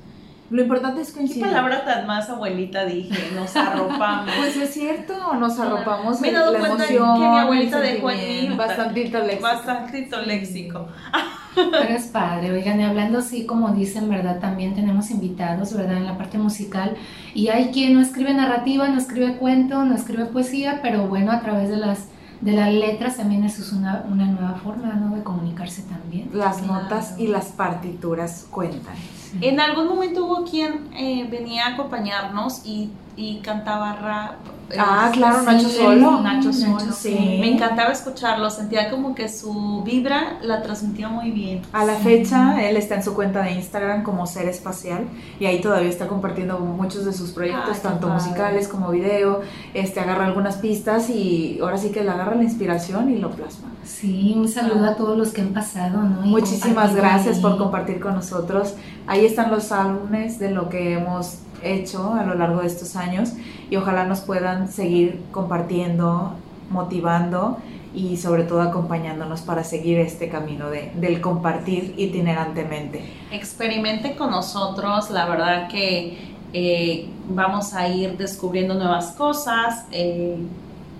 Lo 0.49 0.61
importante 0.61 1.01
es 1.01 1.11
coincidir. 1.11 1.43
¿Qué 1.43 1.49
palabra 1.49 1.83
tan 1.83 2.07
más 2.07 2.29
abuelita 2.29 2.85
dije? 2.85 3.31
Nos 3.35 3.55
arropamos. 3.55 4.33
pues 4.37 4.55
es 4.55 4.73
cierto, 4.73 5.33
nos 5.35 5.59
arropamos. 5.59 6.21
Me 6.21 6.29
he 6.29 6.31
dado 6.31 6.57
cuenta 6.57 6.87
que 6.87 6.99
mi 6.99 7.37
abuelita 7.37 7.79
dejó 7.79 8.07
ahí 8.07 8.53
bastantito 8.55 9.19
léxico. 9.19 9.43
Bastantito 9.43 10.21
léxico. 10.21 10.87
Pero 11.55 11.89
es 11.89 12.05
padre, 12.05 12.51
oigan, 12.51 12.79
y 12.79 12.83
hablando 12.83 13.17
así 13.17 13.47
como 13.47 13.71
dicen, 13.71 14.09
¿verdad? 14.09 14.39
También 14.39 14.75
tenemos 14.75 15.09
invitados, 15.09 15.73
¿verdad? 15.73 15.97
En 15.97 16.05
la 16.05 16.17
parte 16.17 16.37
musical. 16.37 16.95
Y 17.33 17.47
hay 17.47 17.71
quien 17.71 17.95
no 17.95 18.01
escribe 18.01 18.33
narrativa, 18.33 18.87
no 18.87 18.99
escribe 18.99 19.37
cuento, 19.37 19.83
no 19.83 19.95
escribe 19.95 20.25
poesía, 20.25 20.79
pero 20.83 21.07
bueno, 21.07 21.31
a 21.31 21.41
través 21.41 21.69
de 21.69 21.77
las 21.77 22.07
de 22.41 22.51
las 22.51 22.71
letras 22.71 23.17
también 23.17 23.43
eso 23.43 23.63
es 23.63 23.73
una, 23.73 24.05
una 24.07 24.27
nueva 24.27 24.53
forma 24.63 24.93
¿no? 24.93 25.15
de 25.15 25.23
comunicarse 25.23 25.81
también. 25.81 26.29
Las 26.33 26.61
notas 26.61 27.15
y 27.17 27.27
las 27.27 27.47
partituras 27.47 28.45
cuentan. 28.51 28.93
En 29.41 29.59
algún 29.59 29.87
momento 29.87 30.25
hubo 30.25 30.45
quien 30.45 30.89
eh, 30.95 31.27
venía 31.29 31.67
a 31.67 31.73
acompañarnos 31.73 32.65
y, 32.65 32.89
y 33.17 33.39
cantaba 33.39 33.93
rap 33.95 34.57
Ah, 34.77 35.09
claro, 35.13 35.43
Nacho 35.43 35.69
Solo. 35.69 36.21
Nacho 36.21 36.51
Solo. 36.51 36.91
Sí. 36.91 37.37
Me 37.39 37.53
encantaba 37.53 37.91
escucharlo, 37.91 38.49
sentía 38.49 38.89
como 38.89 39.15
que 39.15 39.29
su 39.29 39.81
vibra 39.83 40.39
la 40.41 40.61
transmitía 40.61 41.07
muy 41.07 41.31
bien. 41.31 41.61
A 41.71 41.85
la 41.85 41.95
fecha, 41.95 42.61
él 42.67 42.75
está 42.75 42.95
en 42.95 43.03
su 43.03 43.13
cuenta 43.13 43.43
de 43.43 43.51
Instagram 43.51 44.03
como 44.03 44.27
Ser 44.27 44.47
Espacial 44.49 45.05
y 45.39 45.45
ahí 45.45 45.61
todavía 45.61 45.89
está 45.89 46.07
compartiendo 46.07 46.59
muchos 46.59 47.05
de 47.05 47.13
sus 47.13 47.31
proyectos, 47.31 47.81
tanto 47.81 48.09
musicales 48.09 48.67
como 48.67 48.91
video. 48.91 49.41
Este 49.73 49.99
agarra 49.99 50.25
algunas 50.25 50.57
pistas 50.57 51.09
y 51.09 51.59
ahora 51.61 51.77
sí 51.77 51.91
que 51.91 52.03
le 52.03 52.09
agarra 52.09 52.35
la 52.35 52.43
inspiración 52.43 53.09
y 53.09 53.17
lo 53.19 53.31
plasma. 53.31 53.69
Sí, 53.85 54.33
un 54.35 54.49
saludo 54.49 54.85
a 54.85 54.95
todos 54.95 55.17
los 55.17 55.31
que 55.31 55.41
han 55.41 55.53
pasado, 55.53 56.01
¿no? 56.01 56.21
Muchísimas 56.21 56.93
gracias 56.93 57.39
por 57.39 57.57
compartir 57.57 58.01
con 58.01 58.15
nosotros. 58.15 58.75
Ahí 59.07 59.25
están 59.25 59.49
los 59.49 59.71
álbumes 59.71 60.39
de 60.39 60.51
lo 60.51 60.67
que 60.67 60.93
hemos 60.93 61.37
hecho 61.63 62.13
a 62.13 62.23
lo 62.23 62.35
largo 62.35 62.61
de 62.61 62.67
estos 62.67 62.95
años 62.95 63.33
y 63.69 63.75
ojalá 63.75 64.05
nos 64.05 64.21
puedan 64.21 64.71
seguir 64.71 65.21
compartiendo, 65.31 66.33
motivando 66.69 67.57
y 67.93 68.17
sobre 68.17 68.43
todo 68.43 68.61
acompañándonos 68.61 69.41
para 69.41 69.63
seguir 69.63 69.99
este 69.99 70.29
camino 70.29 70.69
de, 70.69 70.91
del 70.95 71.19
compartir 71.21 71.95
itinerantemente. 71.97 73.03
Experimente 73.31 74.15
con 74.15 74.31
nosotros, 74.31 75.09
la 75.09 75.25
verdad 75.27 75.67
que 75.67 76.35
eh, 76.53 77.09
vamos 77.29 77.73
a 77.73 77.87
ir 77.87 78.17
descubriendo 78.17 78.75
nuevas 78.75 79.11
cosas 79.13 79.85
eh, 79.91 80.37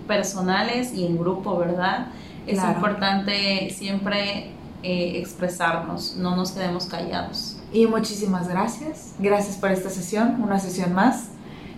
personales 0.06 0.92
y 0.94 1.06
en 1.06 1.18
grupo, 1.18 1.56
¿verdad? 1.58 2.08
Es 2.46 2.62
importante 2.62 3.68
siempre 3.70 4.50
eh, 4.82 5.18
expresarnos, 5.18 6.16
no 6.16 6.34
nos 6.34 6.52
quedemos 6.52 6.86
callados. 6.86 7.57
Y 7.72 7.86
muchísimas 7.86 8.48
gracias. 8.48 9.14
Gracias 9.18 9.56
por 9.56 9.70
esta 9.70 9.90
sesión, 9.90 10.42
una 10.42 10.58
sesión 10.58 10.94
más. 10.94 11.30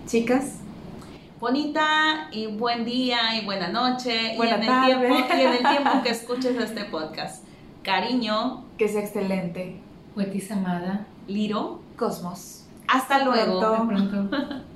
Chicas. 0.07 0.55
Bonita 1.39 2.29
y 2.31 2.47
buen 2.47 2.85
día 2.85 3.35
y 3.41 3.45
buena 3.45 3.69
noche. 3.69 4.35
Buena 4.37 4.57
y, 4.57 4.61
en 4.61 4.67
tarde. 4.67 4.91
El 4.91 4.99
tiempo, 4.99 5.33
y 5.35 5.41
en 5.41 5.51
el 5.53 5.59
tiempo 5.59 6.03
que 6.03 6.09
escuches 6.11 6.55
este 6.57 6.85
podcast. 6.85 7.43
Cariño. 7.83 8.63
Que 8.77 8.87
sea 8.87 9.01
excelente. 9.01 9.79
Poetisa 10.13 10.55
amada. 10.55 11.07
Liro. 11.27 11.81
Cosmos. 11.97 12.65
Hasta 12.87 13.23
luego. 13.25 13.87
pronto. 13.87 14.37